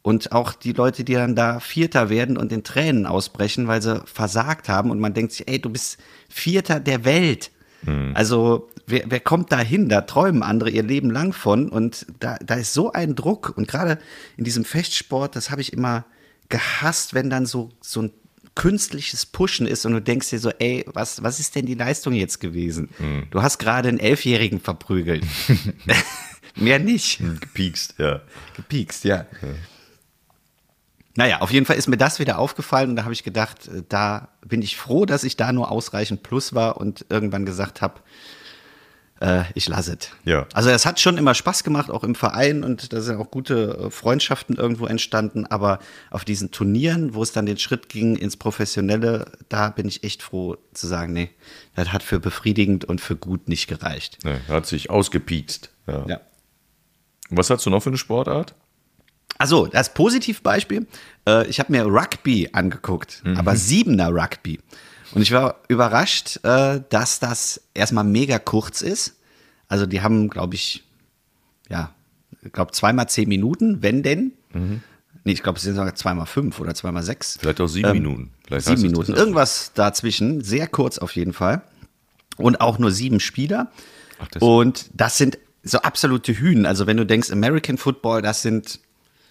[0.00, 4.00] Und auch die Leute, die dann da Vierter werden und in Tränen ausbrechen, weil sie
[4.06, 4.90] versagt haben.
[4.90, 5.98] Und man denkt sich, ey, du bist
[6.30, 7.50] Vierter der Welt.
[8.14, 9.90] Also wer, wer kommt da hin?
[9.90, 11.68] Da träumen andere ihr Leben lang von.
[11.68, 13.52] Und da, da ist so ein Druck.
[13.56, 13.98] Und gerade
[14.38, 16.06] in diesem Fechtsport, das habe ich immer
[16.48, 18.12] gehasst, wenn dann so, so ein
[18.54, 22.12] künstliches Pushen ist und du denkst dir so, ey, was, was ist denn die Leistung
[22.12, 22.88] jetzt gewesen?
[23.30, 25.24] Du hast gerade einen Elfjährigen verprügelt.
[26.56, 27.18] Mehr nicht.
[27.18, 28.20] Gepiekst, ja.
[28.56, 29.26] Gepiekst, ja.
[31.14, 33.82] Naja, auf jeden Fall ist mir das wieder aufgefallen und da habe ich gedacht, äh,
[33.88, 38.00] da bin ich froh, dass ich da nur ausreichend plus war und irgendwann gesagt habe,
[39.20, 40.10] äh, ich lasse es.
[40.24, 40.46] Ja.
[40.52, 43.78] Also es hat schon immer Spaß gemacht, auch im Verein und da sind auch gute
[43.86, 48.36] äh, Freundschaften irgendwo entstanden, aber auf diesen Turnieren, wo es dann den Schritt ging ins
[48.36, 51.30] Professionelle, da bin ich echt froh zu sagen, nee,
[51.74, 54.24] das hat für befriedigend und für gut nicht gereicht.
[54.24, 55.70] Ne, hat sich ausgepiekst.
[55.86, 56.04] Ja.
[56.06, 56.20] Ja.
[57.30, 58.54] Was hast du noch für eine Sportart?
[59.36, 60.86] Also, das Positivbeispiel,
[61.28, 64.58] äh, ich habe mir Rugby angeguckt, aber Siebener Rugby.
[65.12, 69.14] Und ich war überrascht, äh, dass das erstmal mega kurz ist.
[69.68, 70.84] Also, die haben, glaube ich,
[71.68, 71.94] ja,
[72.42, 74.32] ich glaube zweimal zehn Minuten, wenn denn.
[75.24, 77.36] Nee, ich glaube, es sind sogar zweimal fünf oder zweimal sechs.
[77.40, 78.30] Vielleicht auch sieben Minuten.
[78.46, 81.62] Vielleicht Ähm, Sieben Minuten, irgendwas dazwischen, sehr kurz auf jeden Fall.
[82.38, 83.70] Und auch nur sieben Spieler.
[84.20, 86.64] Ach, das- und das sind so absolute Hühnen.
[86.66, 88.80] Also wenn du denkst, American Football, das sind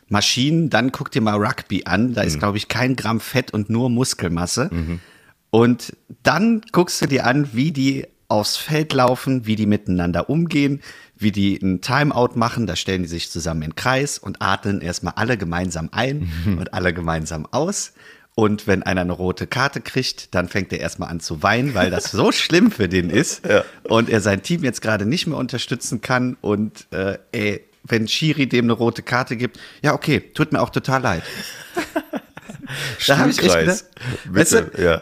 [0.10, 2.13] Maschinen, dann guck dir mal Rugby an.
[2.13, 2.40] Da ist, Mhm.
[2.40, 4.70] glaube ich, kein Gramm Fett und nur Muskelmasse.
[5.58, 10.84] Und dann guckst du dir an, wie die aufs Feld laufen, wie die miteinander umgehen,
[11.15, 12.67] wie die ein Timeout machen.
[12.67, 16.93] Da stellen die sich zusammen in Kreis und atmen erstmal alle gemeinsam ein und alle
[16.93, 17.93] gemeinsam aus.
[18.36, 21.89] Und wenn einer eine rote Karte kriegt, dann fängt er erstmal an zu weinen, weil
[21.89, 23.41] das so schlimm für den ist
[23.82, 26.38] und er sein Team jetzt gerade nicht mehr unterstützen kann.
[26.39, 30.70] Und äh, ey, wenn Schiri dem eine rote Karte gibt, ja, okay, tut mir auch
[30.70, 31.24] total leid.
[33.08, 33.86] da habe ich echt gedacht,
[34.26, 35.02] Bitte, weißt du, ja.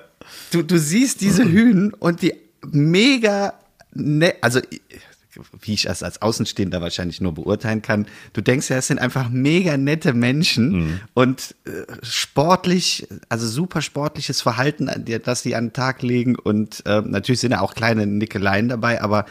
[0.56, 2.34] Du, du siehst diese Hühnen und die
[2.72, 3.54] mega,
[3.94, 4.62] ne, also
[5.60, 9.28] wie ich das als Außenstehender wahrscheinlich nur beurteilen kann, du denkst ja, es sind einfach
[9.30, 11.72] mega nette Menschen und äh,
[12.04, 14.89] sportlich, also super sportliches Verhalten,
[15.24, 19.02] das sie an den Tag legen und äh, natürlich sind ja auch kleine Nickeleien dabei,
[19.02, 19.26] aber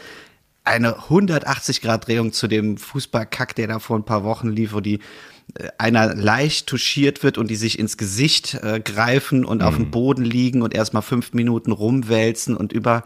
[0.63, 4.99] eine 180-Grad-Drehung zu dem Fußballkack, der da vor ein paar Wochen lief, wo die
[5.77, 10.25] einer leicht touchiert wird und die sich ins Gesicht äh, greifen und auf dem Boden
[10.25, 13.03] liegen und erstmal fünf Minuten rumwälzen und über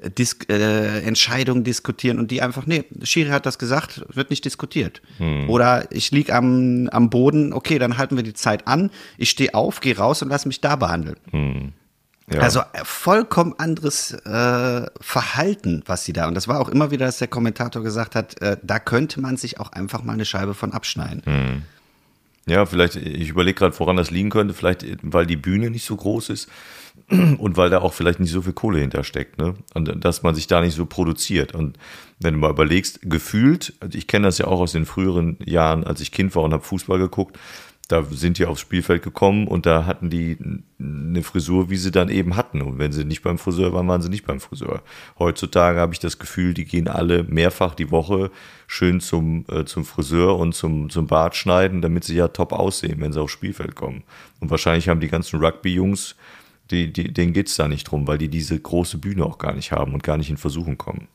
[0.00, 4.44] äh, Dis äh, Entscheidungen diskutieren und die einfach, nee, Schiri hat das gesagt, wird nicht
[4.44, 5.02] diskutiert.
[5.48, 9.52] Oder ich lieg am, am Boden, okay, dann halten wir die Zeit an, ich stehe
[9.54, 11.16] auf, gehe raus und lass mich da behandeln.
[12.32, 12.40] Ja.
[12.40, 16.28] Also äh, vollkommen anderes äh, Verhalten, was sie da.
[16.28, 19.36] Und das war auch immer wieder, dass der Kommentator gesagt hat, äh, da könnte man
[19.36, 21.64] sich auch einfach mal eine Scheibe von abschneiden.
[22.50, 24.54] Ja, vielleicht, ich überlege gerade, woran das liegen könnte.
[24.54, 26.48] Vielleicht, weil die Bühne nicht so groß ist
[27.08, 29.54] und weil da auch vielleicht nicht so viel Kohle hintersteckt, ne?
[29.72, 31.54] Und dass man sich da nicht so produziert.
[31.54, 31.78] Und
[32.18, 35.84] wenn du mal überlegst, gefühlt, also ich kenne das ja auch aus den früheren Jahren,
[35.84, 37.38] als ich Kind war und habe Fußball geguckt,
[37.90, 40.38] da sind die aufs Spielfeld gekommen und da hatten die
[40.78, 42.62] eine Frisur, wie sie dann eben hatten.
[42.62, 44.82] Und wenn sie nicht beim Friseur waren, waren sie nicht beim Friseur.
[45.18, 48.30] Heutzutage habe ich das Gefühl, die gehen alle mehrfach die Woche
[48.66, 53.00] schön zum, äh, zum Friseur und zum, zum Bart schneiden, damit sie ja top aussehen,
[53.00, 54.04] wenn sie aufs Spielfeld kommen.
[54.38, 56.14] Und wahrscheinlich haben die ganzen Rugby-Jungs,
[56.70, 59.72] die, die, denen geht's da nicht drum, weil die diese große Bühne auch gar nicht
[59.72, 61.08] haben und gar nicht in Versuchung kommen.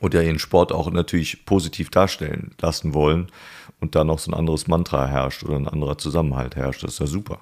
[0.00, 3.28] Und ja ihren Sport auch natürlich positiv darstellen lassen wollen
[3.80, 6.82] und da noch so ein anderes Mantra herrscht oder ein anderer Zusammenhalt herrscht.
[6.82, 7.40] Das ist ja super.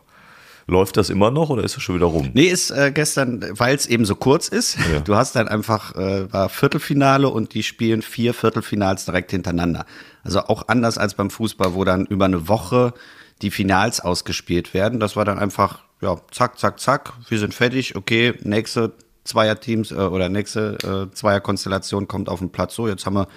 [0.67, 2.31] Läuft das immer noch oder ist das schon wieder rum?
[2.33, 4.79] Nee, ist äh, gestern, weil es eben so kurz ist.
[4.91, 5.01] Ja.
[5.01, 9.85] Du hast dann einfach, äh, war Viertelfinale und die spielen vier Viertelfinals direkt hintereinander.
[10.23, 12.95] Also auch anders als beim Fußball, wo dann über eine Woche
[13.43, 15.01] die Finals ausgespielt werden.
[15.01, 18.93] Das war dann einfach, ja, zack, zack, zack, wir sind fertig, okay, nächste
[19.25, 22.75] Zweierteams äh, oder nächste äh, Zweierkonstellation kommt auf den Platz.
[22.75, 23.29] So, jetzt haben wir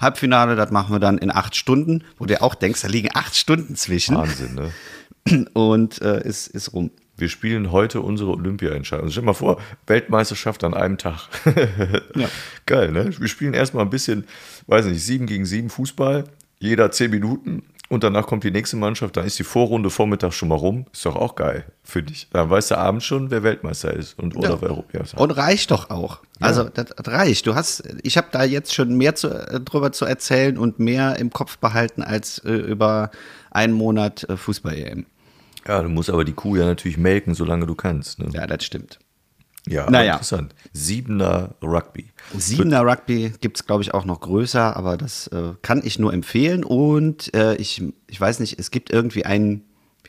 [0.00, 3.36] Halbfinale, das machen wir dann in acht Stunden, wo du auch denkst, da liegen acht
[3.36, 4.72] Stunden zwischen Wahnsinn, ne?
[5.52, 6.90] und äh, ist, ist rum.
[7.16, 9.10] Wir spielen heute unsere Olympia-Entscheidung.
[9.10, 11.28] Stell dir mal vor, Weltmeisterschaft an einem Tag.
[12.14, 12.28] Ja.
[12.66, 13.10] Geil, ne?
[13.18, 14.24] Wir spielen erstmal ein bisschen,
[14.66, 16.24] weiß nicht, sieben gegen sieben Fußball,
[16.58, 20.48] jeder zehn Minuten und danach kommt die nächste Mannschaft, dann ist die Vorrunde Vormittag schon
[20.48, 20.86] mal rum.
[20.92, 22.28] Ist doch auch geil, finde ich.
[22.30, 24.62] Dann weißt du abends schon, wer Weltmeister ist und oder Ja.
[24.62, 25.20] wer Europameister ist.
[25.20, 26.20] Und reicht doch auch.
[26.38, 27.46] Also das, das reicht.
[27.48, 31.16] Du hast, ich habe da jetzt schon mehr zu, äh, drüber zu erzählen und mehr
[31.18, 33.10] im Kopf behalten als äh, über
[33.50, 35.04] einen Monat äh, Fußball-EM.
[35.66, 38.20] Ja, du musst aber die Kuh ja natürlich melken, solange du kannst.
[38.20, 38.28] Ne?
[38.32, 39.00] Ja, das stimmt.
[39.70, 40.14] Ja, Naja.
[40.14, 40.54] interessant.
[40.72, 42.10] Siebener Rugby.
[42.36, 46.64] Siebener Rugby gibt's glaube ich, auch noch größer, aber das äh, kann ich nur empfehlen.
[46.64, 49.62] Und äh, ich, ich weiß nicht, es gibt irgendwie ein,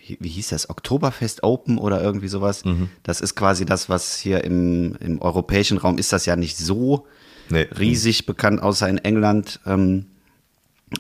[0.04, 2.64] wie, wie hieß das, Oktoberfest Open oder irgendwie sowas.
[3.04, 7.06] Das ist quasi das, was hier im, im europäischen Raum ist das ja nicht so
[7.50, 7.68] Nee.
[7.78, 9.60] riesig bekannt, außer in England.
[9.66, 10.06] Ähm,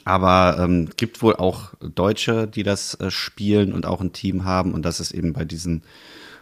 [0.05, 4.73] aber ähm, gibt wohl auch Deutsche, die das äh, spielen und auch ein Team haben.
[4.73, 5.83] Und das ist eben bei diesen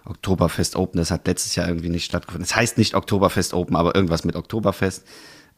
[0.10, 0.98] Oktoberfest Open.
[0.98, 2.48] Das hat letztes Jahr irgendwie nicht stattgefunden.
[2.48, 5.06] Das heißt nicht Oktoberfest Open, aber irgendwas mit Oktoberfest.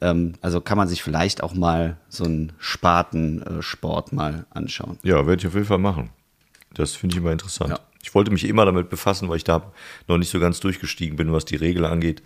[0.02, 5.00] Ähm, also kann man sich vielleicht auch mal so einen Spatensport mal anschauen.
[5.04, 6.10] Ja, werde ich auf jeden Fall machen.
[6.74, 7.72] Das finde ich immer interessant.
[7.72, 7.80] Ja.
[8.04, 9.72] Ich wollte mich immer damit befassen, weil ich da
[10.08, 12.24] noch nicht so ganz durchgestiegen bin, was die Regel angeht.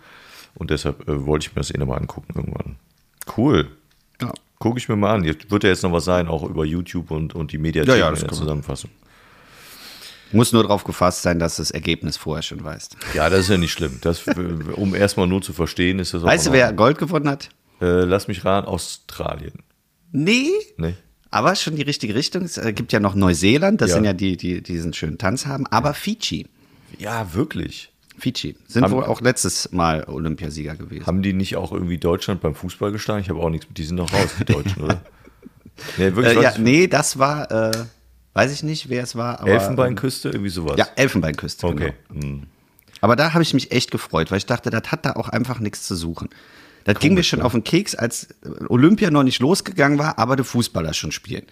[0.54, 2.76] Und deshalb äh, wollte ich mir das eh nochmal angucken irgendwann.
[3.36, 3.70] Cool.
[4.22, 4.32] Ja.
[4.58, 5.24] Gucke ich mir mal an.
[5.24, 7.96] Jetzt wird ja jetzt noch was sein, auch über YouTube und, und die Mediathek Ja,
[7.96, 8.32] ja, in der.
[8.32, 8.90] Zusammenfassung.
[10.32, 12.96] Muss nur darauf gefasst sein, dass du das Ergebnis vorher schon weißt.
[13.14, 13.98] Ja, das ist ja nicht schlimm.
[14.00, 14.22] Das,
[14.74, 16.72] um erstmal nur zu verstehen, ist das auch Weißt du, wer.
[16.72, 17.48] Gold gewonnen hat?
[17.80, 19.52] Äh, lass mich raten, Australien.
[20.12, 20.50] Nee.
[20.78, 20.94] Ne?
[21.30, 22.42] Aber schon die richtige Richtung.
[22.44, 23.94] Es äh, gibt ja noch Neuseeland, das Ja.
[23.96, 25.66] sind ja die, die diesen schönen Tanz haben.
[25.68, 26.46] Aber Fiji.
[26.98, 27.92] Ja, wirklich.
[28.18, 31.06] Fiji sind Haben- wohl auch letztes Mal Olympiasieger gewesen.
[31.06, 33.20] Haben die nicht auch irgendwie Deutschland beim Fußball geschlagen?
[33.22, 33.66] Ich habe auch nichts.
[33.76, 35.00] Die sind noch raus, die Deutschen, oder?
[35.98, 36.38] Nee, wirklich.
[36.38, 37.84] Äh, ja, nee, das war, äh,
[38.36, 39.40] weiß ich nicht, wer es war.
[39.40, 40.76] Aber, Elfenbeinküste, irgendwie sowas.
[40.76, 41.66] Ja, Elfenbeinküste.
[41.66, 41.94] Okay.
[42.10, 42.22] Genau.
[42.22, 42.42] Hm.
[43.00, 45.58] Aber da habe ich mich echt gefreut, weil ich dachte, das hat da auch einfach
[45.58, 46.28] nichts zu suchen.
[46.84, 48.28] Das ging mir schon auf den Keks, als
[48.68, 51.44] Olympia noch nicht losgegangen war, aber die Fußballer schon spielen.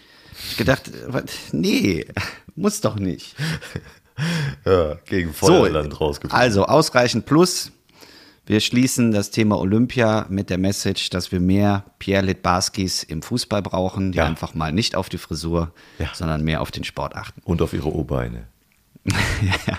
[0.51, 1.25] Ich gedacht, was?
[1.53, 2.07] nee,
[2.55, 3.35] muss doch nicht.
[4.65, 6.39] Ja, gegen So, Feuerland rausgeflogen.
[6.41, 7.73] also ausreichend plus.
[8.47, 13.63] Wir schließen das Thema Olympia mit der Message, dass wir mehr Pierre Litbarskis im Fußball
[13.63, 14.27] brauchen, die Ja.
[14.27, 16.11] einfach mal nicht auf die Frisur, Ja.
[16.13, 17.41] sondern mehr auf den Sport achten.
[17.45, 18.47] Und auf ihre O-Beine.
[19.67, 19.79] ja.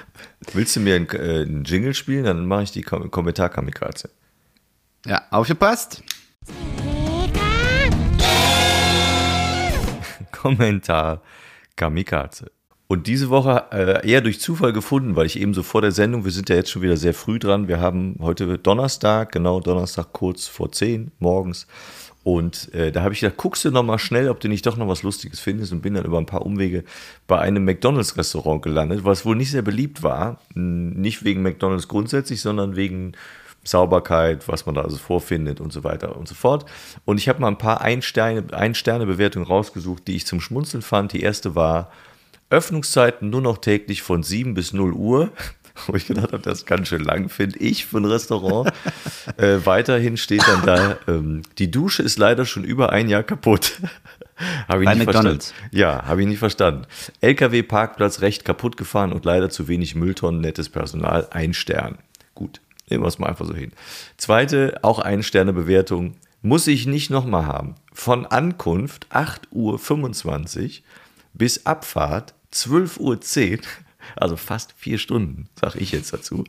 [0.54, 2.24] Willst du mir einen, äh, einen Jingle spielen?
[2.26, 4.10] Dann mache ich die Kom Kommentar-Kamikaze.
[5.06, 6.02] ja, aufgepasst.
[10.32, 11.22] Kommentar
[11.76, 12.52] Kamikaze.
[12.88, 16.24] Und diese Woche äh, eher durch Zufall gefunden, weil ich eben so vor der Sendung,
[16.24, 20.14] wir sind ja jetzt schon wieder sehr früh dran, wir haben heute Donnerstag, genau Donnerstag
[20.14, 21.66] kurz vor 10 morgens.
[22.24, 24.78] Und äh, da habe ich gedacht, guckst du noch mal schnell, ob du nicht doch
[24.78, 26.84] noch was Lustiges findest und bin dann über ein paar Umwege
[27.28, 30.40] bei einem McDonalds-Restaurant gelandet, was wohl nicht sehr beliebt war.
[30.56, 33.14] Nicht wegen McDonalds grundsätzlich, sondern wegen
[33.64, 36.66] Sauberkeit, was man da also vorfindet und so weiter und so fort.
[37.04, 41.14] Und ich habe mal ein paar Ein-Sterne- Ein-Sterne-Bewertungen rausgesucht, die ich zum Schmunzeln fand.
[41.14, 41.92] Die erste war
[42.50, 45.32] Öffnungszeiten nur noch täglich von 7 bis 0 Uhr.
[45.88, 48.72] Wo ich gedacht habe, das ist ganz schön lang, finde ich, für ein Restaurant.
[49.38, 53.82] äh, weiterhin steht dann da, ähm, die Dusche ist leider schon über ein Jahr kaputt.
[54.70, 55.52] habe ich Bei nicht McDonald's.
[55.52, 55.78] verstanden.
[55.78, 56.86] Ja, habe ich nicht verstanden.
[57.20, 61.98] LKW-Parkplatz recht kaputt gefahren und leider zu wenig Mülltonnen, nettes Personal, ein Stern.
[62.36, 63.74] Gut, nehmen wir es mal einfach so hin.
[64.16, 67.76] Zweite, auch ein Sterne Bewertung, muss ich nicht nochmal haben.
[67.92, 70.84] Von Ankunft 8.25 Uhr
[71.38, 73.60] bis Abfahrt 12.10 Uhr,
[74.16, 76.44] also fast vier Stunden, sage ich jetzt dazu.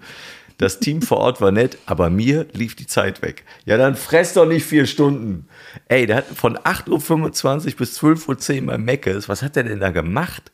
[0.59, 3.45] Das Team vor Ort war nett, aber mir lief die Zeit weg.
[3.67, 5.47] Ja, dann fress doch nicht vier Stunden.
[5.89, 9.81] Ey, der hat von 8.25 Uhr bis 12.10 Uhr bei Meckes, was hat der denn
[9.81, 10.51] da gemacht?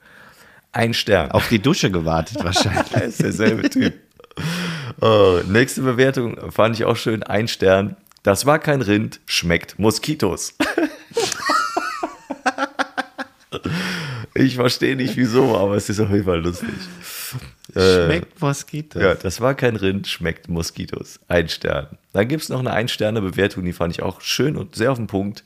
[0.72, 1.30] Ein Stern.
[1.30, 2.92] Auf die Dusche gewartet wahrscheinlich.
[2.92, 3.94] Er ist derselbe Typ.
[5.00, 7.22] Oh, nächste Bewertung fand ich auch schön.
[7.22, 7.96] Ein Stern.
[8.22, 10.54] Das war kein Rind, schmeckt Moskitos.
[14.42, 16.68] ich verstehe nicht wieso, aber es ist auf jeden Fall lustig.
[17.74, 19.02] Äh, Schmeckt Moskitos.
[19.02, 21.18] ja, das war kein Rind, schmeckt Moskitos.
[21.28, 21.98] Ein Stern.
[22.12, 25.06] Dann gibt es noch eine Ein-Sterne-Bewertung, die fand ich auch schön und sehr auf den
[25.06, 25.42] Punkt.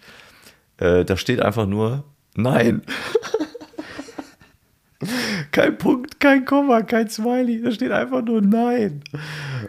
[0.79, 2.05] Äh, da steht einfach nur
[2.35, 2.83] Nein.
[5.53, 7.63] kein Punkt, kein Komma, kein Smiley.
[7.63, 9.03] Da steht einfach nur Nein.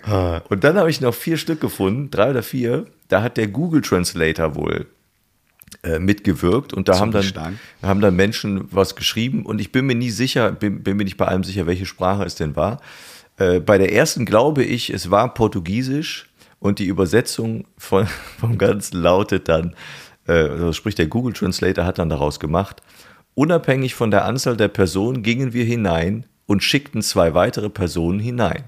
[0.03, 2.85] Ah, Und dann habe ich noch vier Stück gefunden, drei oder vier.
[3.09, 4.87] Da hat der Google Translator wohl
[5.83, 9.95] äh, mitgewirkt und da haben dann, haben dann Menschen was geschrieben und ich bin mir
[9.95, 12.81] nie sicher, bin, bin mir nicht bei allem sicher, welche Sprache es denn war.
[13.37, 18.07] Äh, bei der ersten glaube ich, es war Portugiesisch und die Übersetzung von,
[18.39, 19.75] vom Ganzen lautet dann,
[20.27, 22.81] äh, also sprich der Google Translator hat dann daraus gemacht,
[23.35, 28.63] unabhängig von der Anzahl der Personen gingen wir hinein und schickten zwei weitere Personen hinein.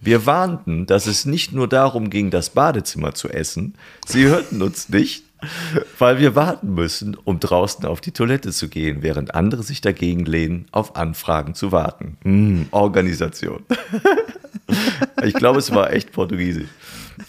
[0.00, 3.74] Wir warnten, dass es nicht nur darum ging, das Badezimmer zu essen.
[4.06, 5.24] Sie hörten uns nicht,
[5.98, 10.24] weil wir warten müssen, um draußen auf die Toilette zu gehen, während andere sich dagegen
[10.24, 12.16] lehnen, auf Anfragen zu warten.
[12.24, 13.64] Mm, Organisation.
[15.22, 16.68] ich glaube, es war echt Portugiesisch.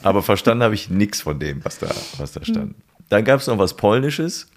[0.02, 2.76] Aber verstanden habe ich nichts von dem, was da, was da stand.
[3.10, 4.48] Dann gab es noch was Polnisches.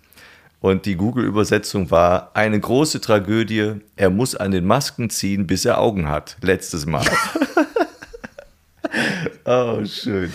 [0.61, 3.75] Und die Google-Übersetzung war eine große Tragödie.
[3.95, 6.37] Er muss an den Masken ziehen, bis er Augen hat.
[6.40, 7.07] Letztes Mal.
[9.45, 10.33] oh, schön.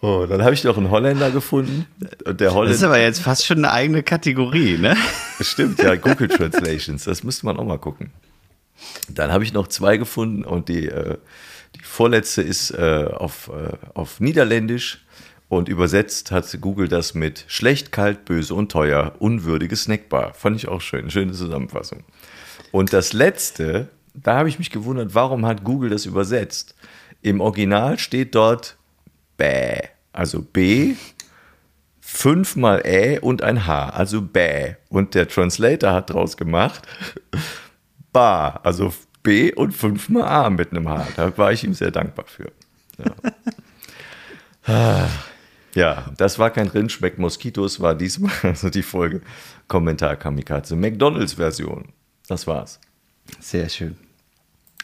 [0.00, 1.86] Oh, dann habe ich noch einen Holländer gefunden.
[2.24, 4.96] Und der Holländer, Das ist aber jetzt fast schon eine eigene Kategorie, ne?
[5.40, 7.04] Stimmt, ja, Google Translations.
[7.04, 8.10] Das müsste man auch mal gucken.
[9.08, 11.16] Dann habe ich noch zwei gefunden und die, äh,
[11.74, 15.04] die vorletzte ist äh, auf, äh, auf Niederländisch
[15.48, 20.34] und übersetzt hat Google das mit schlecht, kalt, böse und teuer, unwürdige Snackbar.
[20.34, 21.10] Fand ich auch schön.
[21.10, 22.04] Schöne Zusammenfassung.
[22.70, 26.74] Und das letzte, da habe ich mich gewundert, warum hat Google das übersetzt?
[27.22, 28.76] Im Original steht dort
[29.38, 30.96] Bäh, also B,
[32.00, 34.74] fünfmal Ä und ein H, also Bäh.
[34.90, 36.86] Und der Translator hat draus gemacht
[38.12, 41.06] Ba, also B und fünfmal A mit einem H.
[41.16, 42.52] Da war ich ihm sehr dankbar für.
[42.98, 43.14] Ja,
[44.68, 45.08] Ah,
[45.74, 49.22] ja das war kein Rind, schmeckt Moskitos, war diesmal also die Folge
[49.66, 50.76] Kommentar Kamikaze.
[50.76, 51.92] McDonalds-Version.
[52.26, 52.80] Das war's.
[53.40, 53.96] Sehr schön.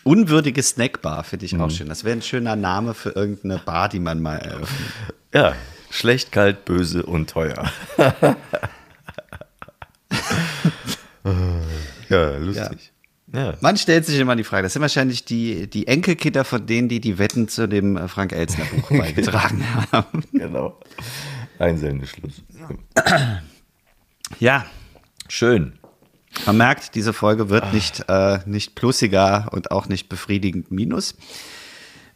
[0.04, 1.88] Unwürdige Snackbar finde ich auch schön.
[1.88, 4.90] Das wäre ein schöner Name für irgendeine Bar, die man mal eröffnet.
[5.32, 5.54] Ja,
[5.90, 7.72] schlecht, kalt, böse und teuer.
[12.08, 12.92] ja, lustig.
[13.32, 13.54] Ja.
[13.60, 17.00] Man stellt sich immer die Frage, das sind wahrscheinlich die, die Enkelkinder von denen, die
[17.00, 20.22] die Wetten zu dem äh, Frank Elzner Buch beigetragen haben.
[20.32, 20.78] Genau.
[21.58, 22.42] Einsendeschluss.
[24.38, 24.64] Ja,
[25.28, 25.72] Schön.
[26.46, 31.14] Man merkt, diese Folge wird nicht, äh, nicht plussiger und auch nicht befriedigend minus.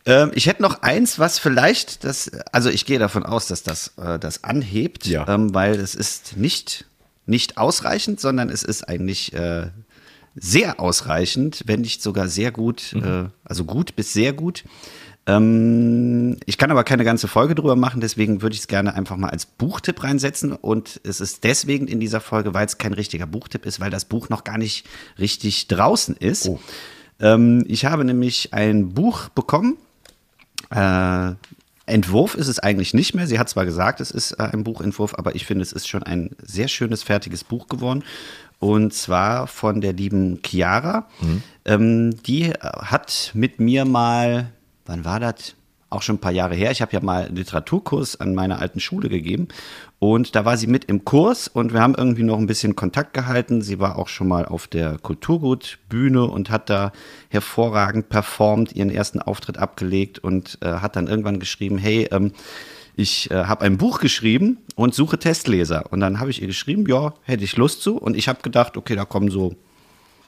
[0.06, 3.92] Ähm, ich hätte noch eins, was vielleicht das, also ich gehe davon aus, dass das
[3.98, 5.26] äh, das anhebt, Ja.
[5.28, 6.86] ähm, weil es ist nicht,
[7.26, 9.68] nicht ausreichend, sondern es ist eigentlich äh,
[10.34, 14.64] sehr ausreichend, wenn nicht sogar sehr gut, äh, also gut bis sehr gut.
[15.28, 19.16] Ähm, ich kann aber keine ganze Folge drüber machen, deswegen würde ich es gerne einfach
[19.16, 20.52] mal als Buchtipp reinsetzen.
[20.52, 24.06] Und es ist deswegen in dieser Folge, weil es kein richtiger Buchtipp ist, weil das
[24.06, 24.86] Buch noch gar nicht
[25.18, 26.50] richtig draußen ist.
[27.20, 29.76] Ähm, ich habe nämlich ein Buch bekommen.
[30.70, 31.32] Äh,
[31.84, 33.26] Entwurf ist es eigentlich nicht mehr.
[33.26, 36.02] Sie hat zwar gesagt, es ist äh, ein Buchentwurf, aber ich finde, es ist schon
[36.02, 38.04] ein sehr schönes, fertiges Buch geworden.
[38.60, 41.06] Und zwar von der lieben Chiara.
[41.64, 44.50] Ähm, die äh, hat mit mir mal,
[44.88, 45.54] wann war das?
[45.90, 46.70] Auch schon ein paar Jahre her.
[46.70, 49.48] Ich habe ja mal einen Literaturkurs an meiner alten Schule gegeben.
[49.98, 53.14] Und da war sie mit im Kurs und wir haben irgendwie noch ein bisschen Kontakt
[53.14, 53.62] gehalten.
[53.62, 56.92] Sie war auch schon mal auf der Kulturgutbühne und hat da
[57.30, 62.32] hervorragend performt, ihren ersten Auftritt abgelegt und äh, hat dann irgendwann geschrieben, hey, ähm,
[62.94, 65.86] ich äh, habe ein Buch geschrieben und suche Testleser.
[65.90, 67.96] Und dann habe ich ihr geschrieben, ja, hätte ich Lust zu.
[67.96, 69.54] Und ich habe gedacht, okay, da kommen so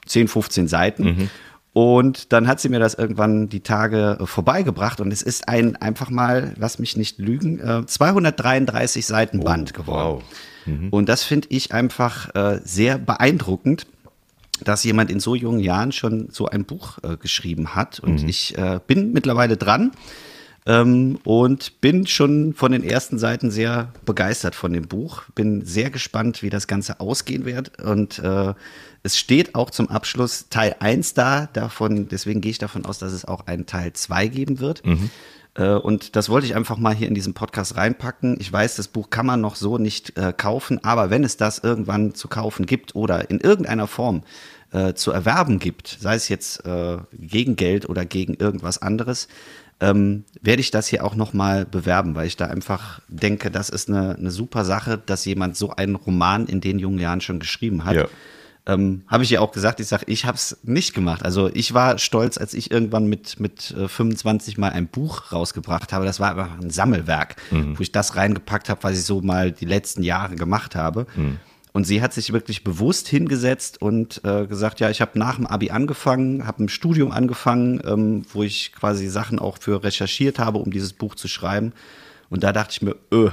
[0.07, 1.29] 10, 15 Seiten.
[1.73, 5.77] Und dann hat sie mir das irgendwann die Tage äh, vorbeigebracht und es ist ein
[5.77, 10.21] einfach mal, lass mich nicht lügen, äh, 233 Seiten Band geworden.
[10.65, 10.91] wow.
[10.91, 13.87] Und das finde ich einfach äh, sehr beeindruckend,
[14.63, 17.99] dass jemand in so jungen Jahren schon so ein Buch äh, geschrieben hat.
[17.99, 19.91] Und ich äh, bin mittlerweile dran
[20.65, 25.23] ähm, und bin schon von den ersten Seiten sehr begeistert von dem Buch.
[25.33, 27.81] Bin sehr gespannt, wie das Ganze ausgehen wird.
[27.81, 28.53] Und äh,
[29.03, 31.47] es steht auch zum Abschluss Teil 1 da.
[31.53, 34.83] Davon, deswegen gehe ich davon aus, dass es auch einen Teil 2 geben wird.
[35.55, 38.37] Äh, Und das wollte ich einfach mal hier in diesen Podcast reinpacken.
[38.39, 41.59] Ich weiß, das Buch kann man noch so nicht äh, kaufen, aber wenn es das
[41.59, 44.21] irgendwann zu kaufen gibt oder in irgendeiner Form
[44.71, 49.27] äh, zu erwerben gibt, sei es jetzt äh, gegen Geld oder gegen irgendwas anderes,
[49.81, 53.89] ähm, werde ich das hier auch nochmal bewerben, weil ich da einfach denke, das ist
[53.89, 57.83] eine, eine super Sache, dass jemand so einen Roman in den jungen Jahren schon geschrieben
[57.83, 57.95] hat.
[57.95, 58.07] Ja.
[58.67, 61.25] Ähm, habe ich ja auch gesagt, ich sage, ich habe es nicht gemacht.
[61.25, 65.91] Also ich war stolz, als ich irgendwann mit, mit äh, 25 mal ein Buch rausgebracht
[65.93, 66.05] habe.
[66.05, 67.37] Das war einfach ein Sammelwerk,
[67.75, 71.07] wo ich das reingepackt habe, was ich so mal die letzten Jahre gemacht habe.
[71.73, 75.47] Und sie hat sich wirklich bewusst hingesetzt und äh, gesagt, ja, ich habe nach dem
[75.47, 80.57] Abi angefangen, habe ein Studium angefangen, ähm, wo ich quasi Sachen auch für recherchiert habe,
[80.57, 81.71] um dieses Buch zu schreiben.
[82.31, 83.29] Und da dachte ich mir, öh,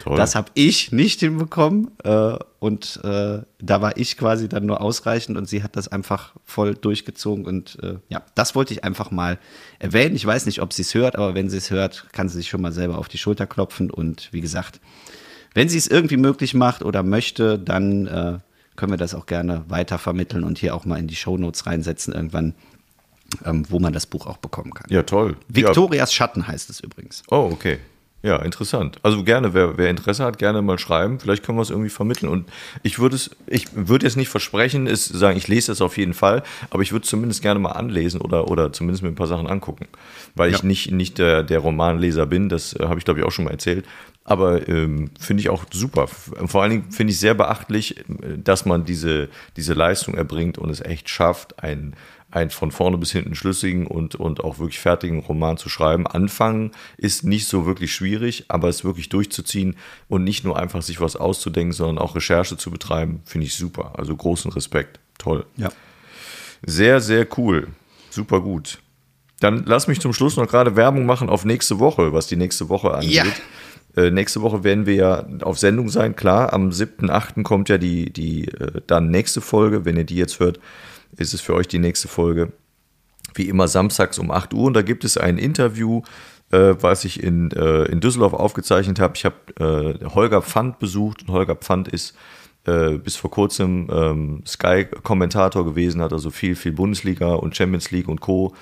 [0.00, 0.16] Toll.
[0.16, 1.90] das habe ich nicht hinbekommen.
[2.04, 6.34] Äh, und äh, da war ich quasi dann nur ausreichend und sie hat das einfach
[6.44, 7.46] voll durchgezogen.
[7.46, 9.38] Und äh, ja, das wollte ich einfach mal
[9.78, 10.16] erwähnen.
[10.16, 12.50] Ich weiß nicht, ob sie es hört, aber wenn sie es hört, kann sie sich
[12.50, 13.90] schon mal selber auf die Schulter klopfen.
[13.90, 14.80] Und wie gesagt,
[15.56, 18.38] wenn sie es irgendwie möglich macht oder möchte, dann äh,
[18.76, 22.12] können wir das auch gerne weiter vermitteln und hier auch mal in die Shownotes reinsetzen
[22.12, 22.54] irgendwann,
[23.42, 24.86] ähm, wo man das Buch auch bekommen kann.
[24.90, 25.38] Ja, toll.
[25.48, 27.22] Victorias Schatten heißt es übrigens.
[27.30, 27.38] Ja.
[27.38, 27.78] Oh, okay.
[28.22, 28.98] Ja, interessant.
[29.04, 31.20] Also gerne, wer, wer Interesse hat, gerne mal schreiben.
[31.20, 32.28] Vielleicht können wir es irgendwie vermitteln.
[32.28, 32.48] Und
[32.82, 36.14] ich würde es, ich würde jetzt nicht versprechen, ist sagen, ich lese es auf jeden
[36.14, 39.28] Fall, aber ich würde es zumindest gerne mal anlesen oder, oder zumindest mir ein paar
[39.28, 39.86] Sachen angucken.
[40.34, 40.66] Weil ich Ja.
[40.66, 43.52] nicht, nicht der, der Romanleser bin, das äh, habe ich, glaube ich, auch schon mal
[43.52, 43.84] erzählt.
[44.24, 46.08] Aber ähm, finde ich auch super.
[46.08, 48.02] Vor allen Dingen finde ich sehr beachtlich, äh,
[48.42, 51.94] dass man diese, diese Leistung erbringt und es echt schafft, ein
[52.36, 56.06] einen von vorne bis hinten schlüssigen und, und auch wirklich fertigen Roman zu schreiben.
[56.06, 59.76] Anfangen ist nicht so wirklich schwierig, aber es wirklich durchzuziehen
[60.08, 63.94] und nicht nur einfach sich was auszudenken, sondern auch Recherche zu betreiben, finde ich super.
[63.96, 65.00] Also großen Respekt.
[65.16, 65.46] Toll.
[65.56, 65.70] Ja.
[66.64, 67.68] Sehr, sehr cool.
[68.10, 68.80] Super gut.
[69.40, 72.68] Dann lass mich zum Schluss noch gerade Werbung machen auf nächste Woche, was die nächste
[72.68, 73.12] Woche angeht.
[73.12, 73.24] Ja.
[73.96, 76.52] Äh, nächste Woche werden wir ja auf Sendung sein, klar.
[76.52, 77.42] Am 7.8.
[77.42, 79.86] kommt ja die, die äh, dann nächste Folge.
[79.86, 80.60] Wenn ihr die jetzt hört,
[81.16, 82.52] ist es für euch die nächste Folge.
[83.34, 84.64] Wie immer samstags um 8 Uhr.
[84.64, 86.02] Und da gibt es ein Interview,
[86.52, 89.14] äh, was ich in, äh, in Düsseldorf aufgezeichnet habe.
[89.16, 92.16] Ich habe äh, Holger Pfand besucht und Holger Pfand ist
[92.66, 98.08] äh, bis vor kurzem ähm, Sky-Kommentator gewesen, hat also viel, viel Bundesliga und Champions League
[98.08, 98.54] und Co.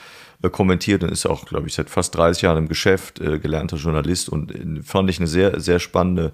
[0.43, 3.77] äh, kommentiert und ist auch, glaube ich, seit fast 30 Jahren im Geschäft, äh, gelernter
[3.77, 6.33] Journalist und äh, fand ich eine sehr, sehr spannende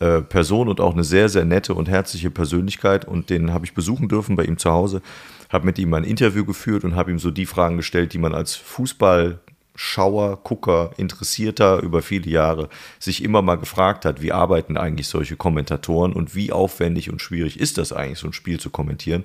[0.00, 3.04] äh, Person und auch eine sehr, sehr nette und herzliche Persönlichkeit.
[3.04, 5.02] Und den habe ich besuchen dürfen bei ihm zu Hause,
[5.48, 8.34] habe mit ihm ein Interview geführt und habe ihm so die Fragen gestellt, die man
[8.34, 12.68] als Fußballschauer, Gucker, Interessierter über viele Jahre
[12.98, 17.58] sich immer mal gefragt hat, wie arbeiten eigentlich solche Kommentatoren und wie aufwendig und schwierig
[17.58, 19.24] ist das eigentlich, so ein Spiel zu kommentieren?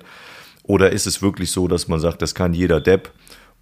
[0.64, 3.12] Oder ist es wirklich so, dass man sagt, das kann jeder Depp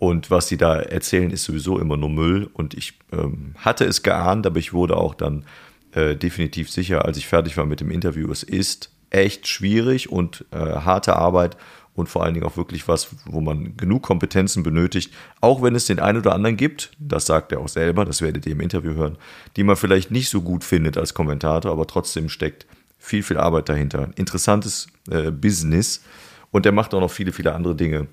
[0.03, 2.51] und was sie da erzählen, ist sowieso immer nur Müll.
[2.55, 5.45] Und ich ähm, hatte es geahnt, aber ich wurde auch dann
[5.93, 10.45] äh, definitiv sicher, als ich fertig war mit dem Interview, es ist echt schwierig und
[10.51, 11.57] äh, harte Arbeit
[11.95, 15.87] und vor allen Dingen auch wirklich was, wo man genug Kompetenzen benötigt, auch wenn es
[15.87, 18.95] den einen oder anderen gibt, das sagt er auch selber, das werdet ihr im Interview
[18.95, 19.19] hören,
[19.57, 22.67] die man vielleicht nicht so gut findet als Kommentator, aber trotzdem steckt
[22.99, 24.11] viel, viel Arbeit dahinter.
[24.15, 26.03] Interessantes äh, Business.
[26.51, 28.07] Und er macht auch noch viele, viele andere Dinge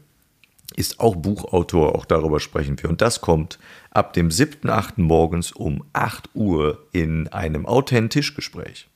[0.75, 2.89] ist auch Buchautor, auch darüber sprechen wir.
[2.89, 3.59] Und das kommt
[3.91, 4.93] ab dem 7.8.
[4.97, 8.87] morgens um 8 Uhr in einem Authentisch-Gespräch.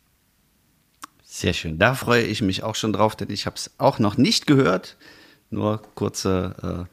[1.23, 1.79] Sehr schön.
[1.79, 4.97] Da freue ich mich auch schon drauf, denn ich habe es auch noch nicht gehört.
[5.49, 6.87] Nur kurze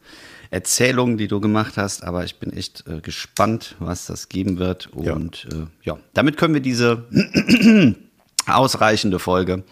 [0.50, 2.02] äh, Erzählungen, die du gemacht hast.
[2.04, 4.88] Aber ich bin echt äh, gespannt, was das geben wird.
[5.00, 5.12] Ja.
[5.12, 7.04] Und äh, ja, damit können wir diese
[8.46, 9.62] ausreichende Folge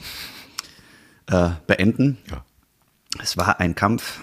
[1.26, 2.18] äh, beenden.
[2.30, 2.44] Ja.
[3.22, 4.20] Es war ein Kampf,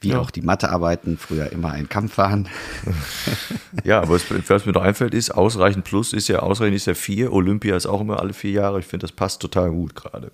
[0.00, 0.18] wie Ja.
[0.20, 2.48] auch die Mathearbeiten früher immer ein Kampf waren.
[3.84, 6.94] Ja, aber es, was mir noch einfällt, ist, ausreichend plus ist ja, ausreichend ist ja
[6.94, 7.32] vier.
[7.32, 8.80] Olympia ist auch immer alle vier Jahre.
[8.80, 10.32] Ich finde, das passt total gut gerade.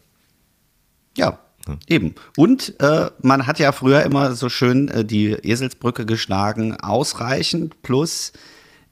[1.16, 1.38] Ja,
[1.86, 2.14] eben.
[2.36, 6.76] Und äh, man hat ja früher immer so schön äh, die Eselsbrücke geschlagen.
[6.80, 8.32] Ausreichend plus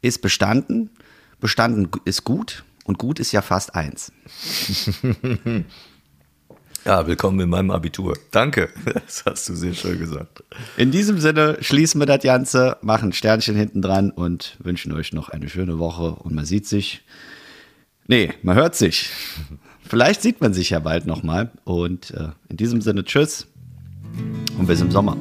[0.03, 0.91] ist bestanden.
[1.41, 2.65] Bestanden ist gut.
[2.85, 4.13] Und gut ist ja fast eins.
[6.85, 8.19] Ja, willkommen in meinem Abitur.
[8.31, 10.45] Danke, das hast du sehr schön gesagt.
[10.77, 15.15] In diesem Sinne schließen wir das Ganze, machen ein Sternchen hinten dran und wünschen euch
[15.15, 16.15] noch eine schöne Woche.
[16.17, 17.03] Und man sieht sich.
[18.07, 19.09] Nee, man hört sich.
[19.89, 21.53] Vielleicht sieht man sich ja bald nochmal.
[21.65, 23.47] Und äh, in diesem Sinne, tschüss
[24.59, 25.17] und bis im Sommer.